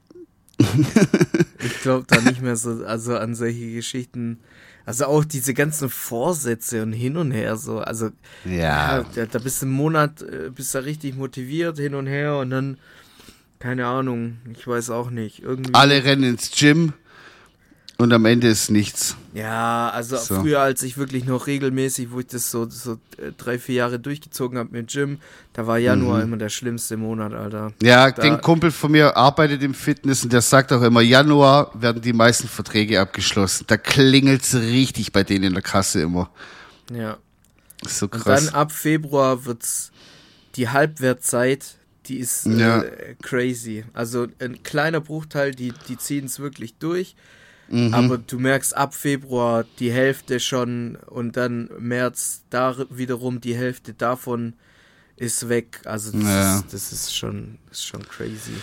[1.65, 4.41] ich glaube da nicht mehr so, also an solche Geschichten.
[4.87, 7.79] Also auch diese ganzen Vorsätze und hin und her so.
[7.79, 8.11] Also
[8.45, 12.37] ja, ja da bist du einen Monat, äh, bist du richtig motiviert hin und her
[12.37, 12.79] und dann
[13.59, 15.43] keine Ahnung, ich weiß auch nicht.
[15.43, 16.93] Irgendwie Alle rennen ins Gym
[17.99, 19.17] und am Ende ist nichts.
[19.35, 20.41] Ja, also so.
[20.41, 23.99] früher, als ich wirklich noch regelmäßig, wo ich das so, so äh, drei, vier Jahre
[23.99, 25.19] durchgezogen habe mit Gym,
[25.53, 26.25] da war Januar mhm.
[26.25, 27.73] immer der schlimmste Monat, Alter.
[27.83, 31.71] Ja, da, den Kumpel von mir arbeitet im Fitness und der sagt auch immer, Januar
[31.75, 33.65] werden die meisten Verträge abgeschlossen.
[33.69, 36.31] Da klingelt es richtig bei denen in der Kasse immer.
[36.93, 37.19] Ja.
[37.87, 38.43] So krass.
[38.43, 39.93] Und dann ab Februar wird's
[40.57, 41.77] die Halbwertzeit
[42.07, 42.85] die ist äh, ja.
[43.23, 43.85] crazy.
[43.93, 47.17] Also ein kleiner Bruchteil, die, die ziehen es wirklich durch.
[47.75, 47.93] Mhm.
[47.93, 53.95] Aber du merkst ab Februar die Hälfte schon und dann März da wiederum die Hälfte
[53.95, 54.55] davon
[55.17, 55.81] ist weg.
[55.85, 56.57] Also das, ja.
[56.59, 58.55] ist, das ist, schon, ist schon crazy.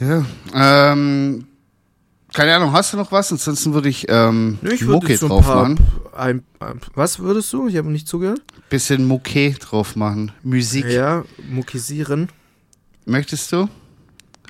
[0.00, 0.24] Ja.
[0.52, 1.46] Ähm,
[2.34, 3.30] keine Ahnung, hast du noch was?
[3.30, 5.78] Ansonsten würde ich, ähm, Nö, ich Mucke so drauf machen.
[6.12, 7.68] Ein, ein, was würdest du?
[7.68, 8.42] Ich habe nicht zugehört.
[8.68, 10.32] Bisschen Mucke drauf machen.
[10.42, 10.86] Musik.
[10.86, 12.28] Ja, muckisieren.
[13.04, 13.68] Möchtest du?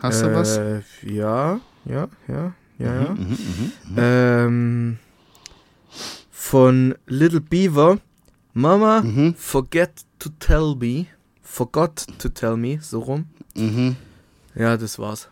[0.00, 0.56] Hast du was?
[0.56, 3.10] Äh, ja, ja, ja, ja, ja.
[3.14, 4.02] Mhm, mh, mh, mh.
[4.02, 4.98] Ähm,
[6.30, 7.98] von Little Beaver.
[8.54, 9.34] Mama, mhm.
[9.36, 11.06] forget to tell me.
[11.42, 13.26] Forgot to Tell Me, so rum.
[13.54, 13.96] Mhm.
[14.54, 15.28] Ja, das war's.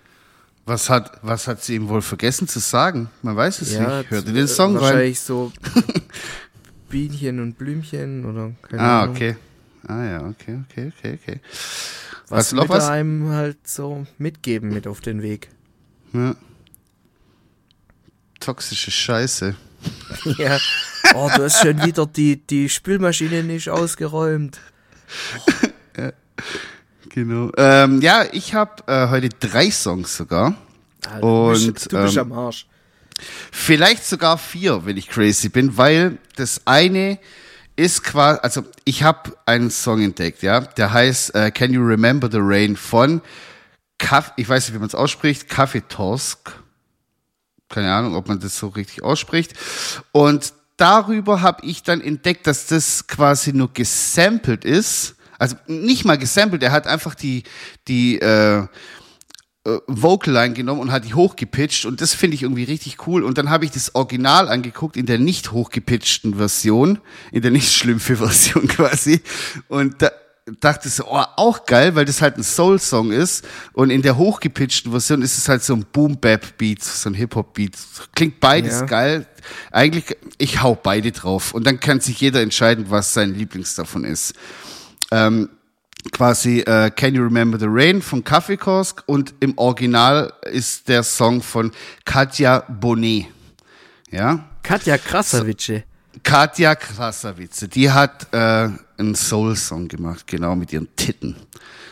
[0.64, 3.10] Was hat, was hat sie ihm wohl vergessen zu sagen?
[3.22, 4.10] Man weiß es Ja, nicht.
[4.10, 4.82] Hört ihr den Song rein?
[4.82, 5.52] Wahrscheinlich so
[6.88, 9.16] Bienchen und Blümchen oder keine Ah, Ahnung.
[9.16, 9.36] okay.
[9.86, 11.40] Ah ja, okay, okay, okay, okay.
[12.28, 12.88] Was du noch was?
[12.88, 15.48] einem halt so mitgeben mit auf den Weg.
[16.14, 16.34] Ja.
[18.44, 19.54] Toxische Scheiße.
[20.38, 20.58] ja.
[21.14, 24.58] Oh, du hast schon wieder die, die Spülmaschine nicht ausgeräumt.
[27.14, 27.52] Genau.
[27.56, 30.56] Ähm, ja, ich habe äh, heute drei Songs sogar.
[31.06, 32.66] Alter, du bist, Und, du bist ähm, am Arsch.
[33.52, 37.20] Vielleicht sogar vier, wenn ich crazy bin, weil das eine
[37.76, 42.28] ist quasi, also ich habe einen Song entdeckt, ja, der heißt äh, Can You Remember
[42.28, 43.20] the Rain von
[43.98, 46.63] Kaff, ich weiß nicht, wie man es ausspricht, Kaffeetorsk.
[47.74, 49.54] Keine Ahnung, ob man das so richtig ausspricht.
[50.12, 55.16] Und darüber habe ich dann entdeckt, dass das quasi nur gesampelt ist.
[55.40, 57.42] Also nicht mal gesampelt, er hat einfach die,
[57.88, 63.08] die äh, äh, Vocal-Line genommen und hat die hochgepitcht und das finde ich irgendwie richtig
[63.08, 63.24] cool.
[63.24, 67.00] Und dann habe ich das Original angeguckt in der nicht hochgepitchten Version,
[67.32, 69.20] in der nicht schlimmfe Version quasi.
[69.66, 70.12] Und da
[70.60, 73.46] dachte so, oh, auch geil, weil das halt ein Soul-Song ist.
[73.72, 77.72] Und in der hochgepitchten Version ist es halt so ein Boom-Bap-Beat, so ein Hip-Hop-Beat.
[78.14, 78.86] Klingt beides Ja.
[78.86, 79.26] geil.
[79.72, 81.52] Eigentlich, ich hau beide drauf.
[81.54, 84.34] Und dann kann sich jeder entscheiden, was sein Lieblings davon ist
[85.10, 85.48] ähm,
[86.12, 91.40] quasi äh, Can You Remember the Rain von Kaffeekorsk und im Original ist der Song
[91.42, 91.70] von
[92.04, 93.26] Katja Bonet.
[94.10, 95.82] Ja, Katja Krasavice.
[96.24, 101.36] Katja Krasavice, die hat äh, einen Soul-Song gemacht, genau mit ihren Titten.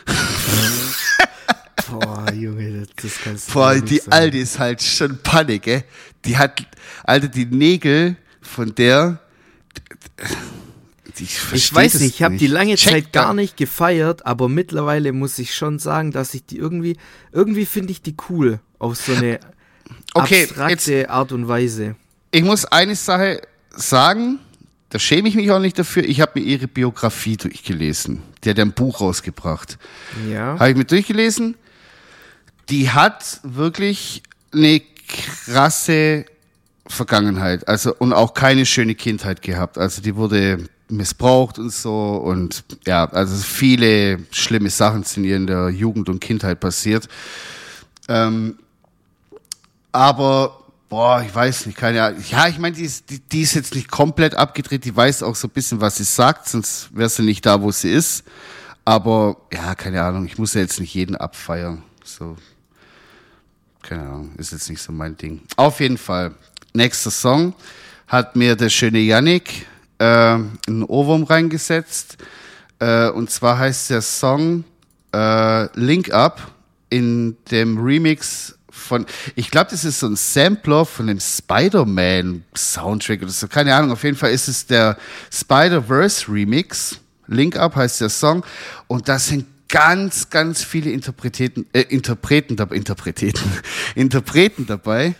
[1.89, 4.11] Boah, Junge, das, kannst du Boah, die sagen.
[4.11, 5.83] Alte ist halt schon Panik, ey.
[6.25, 6.65] Die hat,
[7.03, 9.19] Alter, die Nägel von der.
[11.19, 15.13] Ich versteh weiß nicht, ich habe die lange Check Zeit gar nicht gefeiert, aber mittlerweile
[15.13, 16.97] muss ich schon sagen, dass ich die irgendwie,
[17.31, 19.39] irgendwie finde ich die cool auf so eine
[20.15, 21.95] Okay, abstrakte Art und Weise.
[22.31, 23.41] Ich muss eine Sache
[23.73, 24.39] sagen,
[24.89, 26.03] da schäme ich mich auch nicht dafür.
[26.03, 28.21] Ich habe mir ihre Biografie durchgelesen.
[28.43, 29.77] Die hat ja ein Buch rausgebracht.
[30.29, 30.59] Ja.
[30.59, 31.55] Habe ich mir durchgelesen.
[32.69, 34.21] Die hat wirklich
[34.53, 36.25] eine krasse
[36.85, 37.67] Vergangenheit.
[37.67, 39.77] Also und auch keine schöne Kindheit gehabt.
[39.77, 45.47] Also die wurde missbraucht und so und ja, also viele schlimme Sachen sind ihr in
[45.47, 47.07] der Jugend und Kindheit passiert.
[48.07, 48.59] Ähm,
[49.91, 50.62] aber
[50.93, 52.23] boah, ich weiß nicht, keine Ahnung.
[52.29, 55.35] Ja, ich meine, die ist, die, die ist jetzt nicht komplett abgedreht, die weiß auch
[55.35, 58.23] so ein bisschen, was sie sagt, sonst wäre sie nicht da, wo sie ist.
[58.85, 61.81] Aber ja, keine Ahnung, ich muss ja jetzt nicht jeden abfeiern.
[62.03, 62.37] So,
[63.81, 65.41] keine Ahnung, ist jetzt nicht so mein Ding.
[65.55, 66.35] Auf jeden Fall,
[66.75, 67.55] nächster Song
[68.07, 69.65] hat mir der schöne Yannick
[69.97, 72.17] äh, einen Ohrwurm reingesetzt.
[72.77, 74.63] Äh, und zwar heißt der Song
[75.11, 76.51] äh, Link Up
[76.91, 79.05] in dem Remix von,
[79.35, 83.47] ich glaube, das ist so ein Sampler von dem Spider-Man Soundtrack oder so.
[83.47, 84.97] Keine Ahnung, auf jeden Fall ist es der
[85.31, 86.99] Spider-Verse Remix.
[87.27, 88.43] Link Up heißt der Song.
[88.87, 93.33] Und das sind ganz, ganz viele Interpreten, äh, Interpreten, dabei, Interpreten,
[93.95, 95.15] Interpreten dabei.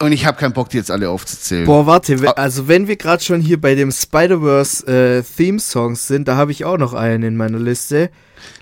[0.00, 1.66] Und ich habe keinen Bock, die jetzt alle aufzuzählen.
[1.66, 6.28] Boah, warte, we- also wenn wir gerade schon hier bei dem Spider-Verse äh, Theme-Songs sind,
[6.28, 8.10] da habe ich auch noch einen in meiner Liste.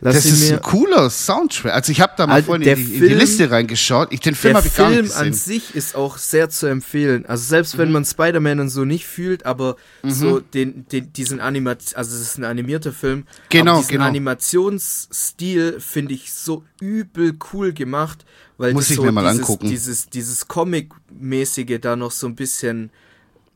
[0.00, 1.72] Lass das ist ein cooler Soundtrack.
[1.72, 4.12] Also ich habe da mal vorhin der in die, in die Film- Liste reingeschaut.
[4.12, 5.26] Ich, den Film Der habe ich gar nicht Film gesehen.
[5.26, 7.26] an sich ist auch sehr zu empfehlen.
[7.26, 7.78] Also selbst Mhm.
[7.78, 12.20] wenn man Spider-Man und so nicht fühlt, aber so den, den, diesen Animat, also es
[12.22, 13.24] ist ein animierter Film.
[13.48, 14.04] Genau, diesen genau.
[14.04, 18.24] Animationsstil finde ich so übel cool gemacht,
[18.58, 19.68] weil Muss ich so mir mal dieses, angucken.
[19.68, 22.90] dieses, dieses Comic-mäßige da noch so ein bisschen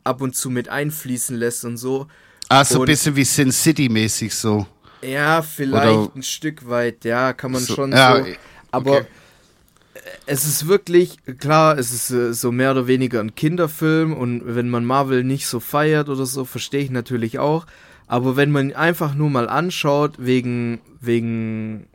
[0.04, 2.06] ab und zu mit einfließen lässt und so.
[2.48, 4.66] ah, so ein und- bisschen wie Sin City mäßig so.
[5.02, 8.20] Ja, vielleicht Oder- ein Stück weit, ja, kann man So, schon ja, so.
[8.22, 8.36] okay.
[8.70, 9.06] Aber
[10.26, 14.68] es ist wirklich, klar, es ist äh, so mehr oder weniger ein Kinderfilm und wenn
[14.68, 17.66] man Marvel nicht so feiert oder so, verstehe ich natürlich auch.
[18.06, 21.86] Aber wenn man ihn einfach nur mal anschaut, wegen, wegen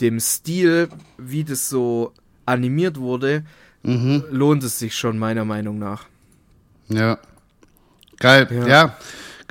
[0.00, 0.88] dem Stil,
[1.18, 2.12] wie das so
[2.46, 3.44] animiert wurde,
[3.84, 4.24] Mhm.
[4.30, 6.04] lohnt es sich schon meiner Meinung nach.
[6.88, 7.18] Ja.
[8.18, 8.46] Geil.
[8.50, 8.66] Ja.
[8.68, 8.96] Ja.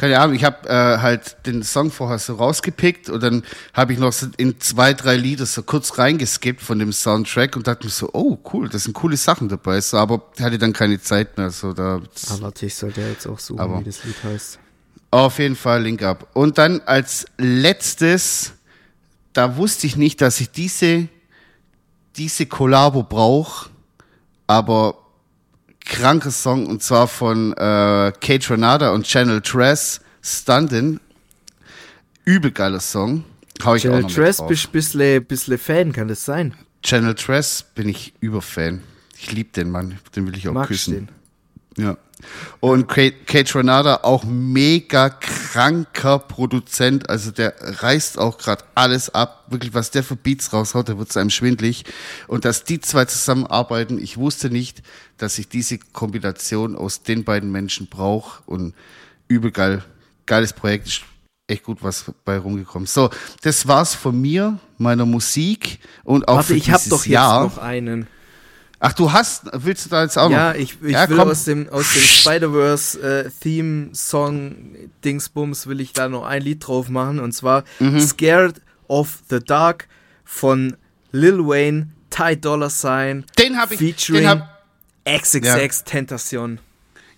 [0.02, 4.00] Keine Ahnung, ich habe äh, halt den Song vorher so rausgepickt und dann habe ich
[4.00, 7.92] noch so in zwei, drei Lieder so kurz reingeskippt von dem Soundtrack und dachte mir
[7.92, 9.80] so, oh cool, das sind coole Sachen dabei.
[9.80, 11.52] So, aber hatte dann keine Zeit mehr.
[11.52, 14.58] So, da Ah, warte, ich sollte jetzt auch suchen, Aber- wie das Lied heißt.
[15.12, 16.30] Auf jeden Fall Link Up.
[16.34, 18.54] Und dann als letztes,
[19.34, 21.10] da wusste ich nicht, dass ich diese,
[22.16, 23.70] diese Kollabo brauche,
[24.48, 24.98] aber
[25.92, 31.00] kranker Song und zwar von äh, Kate Renata und Channel Tress, Stundin.
[32.24, 33.26] Übel geiler Song.
[33.64, 36.54] Hau ich Channel auch noch Tress bist ein bisschen, bisschen Fan, kann das sein?
[36.82, 38.82] Channel Tress bin ich Überfan.
[39.18, 41.10] Ich liebe den Mann, den will ich auch Magst küssen.
[41.78, 41.84] den?
[41.84, 41.98] Ja.
[42.60, 47.10] Und Kate, Kate Renata auch mega kranker Produzent.
[47.10, 49.46] Also der reißt auch gerade alles ab.
[49.50, 51.86] Wirklich, was der für Beats raushaut, da wird es einem schwindlig.
[52.28, 54.82] Und dass die zwei zusammenarbeiten, ich wusste nicht,
[55.18, 58.44] dass ich diese Kombination aus den beiden Menschen brauche.
[58.46, 58.74] Und
[59.28, 59.84] übel geil.
[60.26, 61.04] Geiles Projekt.
[61.48, 62.86] Echt gut was bei rumgekommen.
[62.86, 63.10] So,
[63.42, 67.44] das war's von mir, meiner Musik und auch Warte, für ich habe doch jetzt Jahr.
[67.44, 68.08] noch einen.
[68.84, 70.36] Ach, du hast, willst du da jetzt auch noch?
[70.36, 71.30] Ja, ich, ich Ja, will komm.
[71.30, 73.30] aus dem, aus dem Spider-Verse äh,
[75.68, 78.00] will ich da noch ein Lied drauf machen und zwar Mhm.
[78.00, 78.56] Scared
[78.88, 79.88] of the Dark
[80.26, 80.76] von
[81.12, 84.64] Lil Wayne, Ty Dollar Sign, Den hab ich- featuring den hab-
[85.06, 86.60] XXX Tentacion.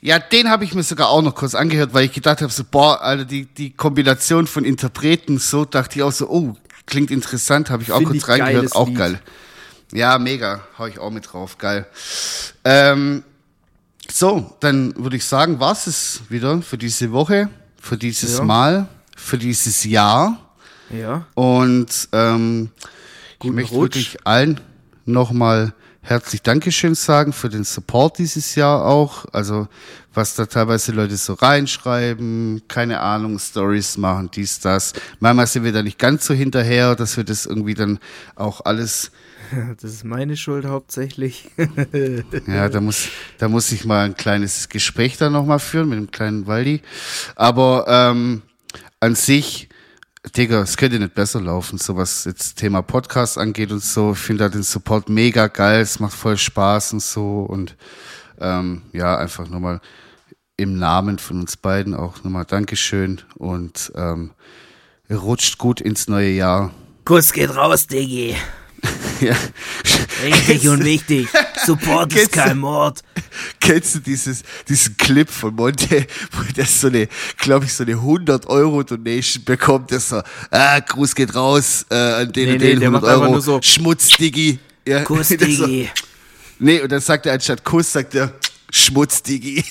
[0.01, 2.63] Ja, den habe ich mir sogar auch noch kurz angehört, weil ich gedacht habe, so,
[2.69, 7.69] boah, Alter, die, die Kombination von Interpreten, so dachte ich auch so, oh, klingt interessant,
[7.69, 8.97] habe ich auch Find kurz ich reingehört, auch Lied.
[8.97, 9.21] geil.
[9.93, 11.85] Ja, mega, hau ich auch mit drauf, geil.
[12.63, 13.23] Ähm,
[14.11, 18.43] so, dann würde ich sagen, war's es wieder für diese Woche, für dieses Ja.
[18.43, 20.39] Mal, für dieses Jahr.
[20.89, 21.27] Ja.
[21.35, 22.71] Und ähm,
[23.43, 23.95] ich möchte Rutsch.
[23.95, 24.59] wirklich allen
[25.05, 29.25] nochmal herzlich Dankeschön sagen für den Support dieses Jahr auch.
[29.31, 29.67] Also
[30.13, 34.93] was da teilweise Leute so reinschreiben, keine Ahnung, Stories machen, dies, das.
[35.19, 37.99] Manchmal sind wir da nicht ganz so hinterher, dass wir das irgendwie dann
[38.35, 39.11] auch alles
[39.81, 41.49] Das ist meine Schuld hauptsächlich.
[42.47, 46.11] Ja, da muss, da muss ich mal ein kleines Gespräch dann nochmal führen mit dem
[46.11, 46.81] kleinen Waldi.
[47.35, 48.41] Aber ähm,
[48.99, 49.69] an sich,
[50.35, 54.13] Digga, es könnte nicht besser laufen, so was jetzt Thema Podcast angeht und so.
[54.13, 57.41] Ich finde da den Support mega geil, es macht voll Spaß und so.
[57.41, 57.75] Und
[58.39, 59.81] ähm, ja, einfach nochmal
[60.57, 64.31] im Namen von uns beiden auch nochmal Dankeschön und ähm,
[65.11, 66.71] rutscht gut ins neue Jahr.
[67.05, 68.35] Kuss geht raus, Diggi.
[69.21, 69.35] Ja.
[70.23, 71.27] Richtig und wichtig.
[71.65, 73.01] Support ist kein Mord.
[73.59, 77.07] Kennst du dieses, diesen Clip von Monte, wo der so eine,
[77.37, 81.95] glaube ich, so eine 100 Euro Donation bekommt, dass er, ah, Gruß geht raus, äh,
[81.95, 84.59] an den Nee, und nee, den der 100 macht einfach Euro, nur so, Schmutzdigi.
[84.85, 85.89] Ja, Kuss, das so- Diggi.
[86.59, 88.33] Nee, und dann sagt er anstatt Kuss, sagt er
[88.71, 89.63] Schmutzdigi.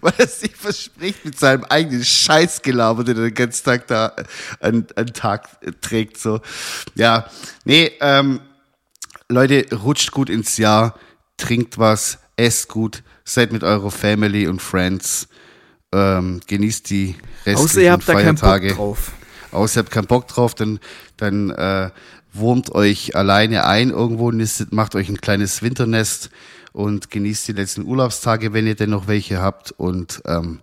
[0.00, 4.14] Weil er sich verspricht mit seinem eigenen Scheißgelaber, den er den ganzen Tag da
[4.60, 6.40] an, an Tag äh, trägt, so.
[6.94, 7.26] Ja,
[7.64, 8.40] nee, ähm,
[9.28, 10.98] Leute, rutscht gut ins Jahr,
[11.36, 15.28] trinkt was, esst gut, seid mit eurer Family und Friends,
[15.92, 17.16] ähm, genießt die
[17.46, 18.68] restlichen Außer ihr habt da keinen Feiertage.
[18.68, 19.12] Bock drauf.
[19.52, 20.80] Außer ihr habt keinen Bock drauf, dann,
[21.16, 21.90] dann äh,
[22.32, 26.30] wurmt euch alleine ein irgendwo, nistet, macht euch ein kleines Winternest
[26.74, 29.70] und genießt die letzten Urlaubstage, wenn ihr denn noch welche habt.
[29.70, 30.60] Und ähm,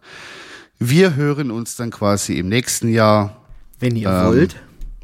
[0.78, 3.42] wir hören uns dann quasi im nächsten Jahr,
[3.80, 4.56] Wenn ihr Ähm, wollt.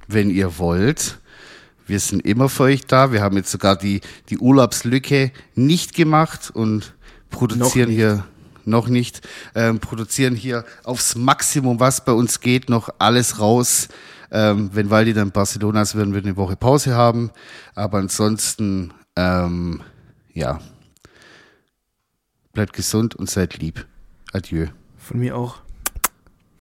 [0.08, 1.20] wenn ihr wollt.
[1.88, 3.14] Wir sind immer für euch da.
[3.14, 6.93] Wir haben jetzt sogar die, die Urlaubslücke nicht gemacht und
[7.30, 8.26] produzieren Noch hier
[8.66, 13.88] noch nicht, ähm, produzieren hier aufs Maximum, was bei uns geht, noch alles raus.
[14.30, 17.32] Ähm, wenn Waldi dann in Barcelona ist, werden wir eine Woche Pause haben.
[17.76, 19.80] Aber ansonsten, ähm,
[20.34, 20.60] ja,
[22.58, 23.86] bleibt gesund und seid lieb.
[24.34, 24.70] Adieu.
[24.97, 25.62] Von mir auch.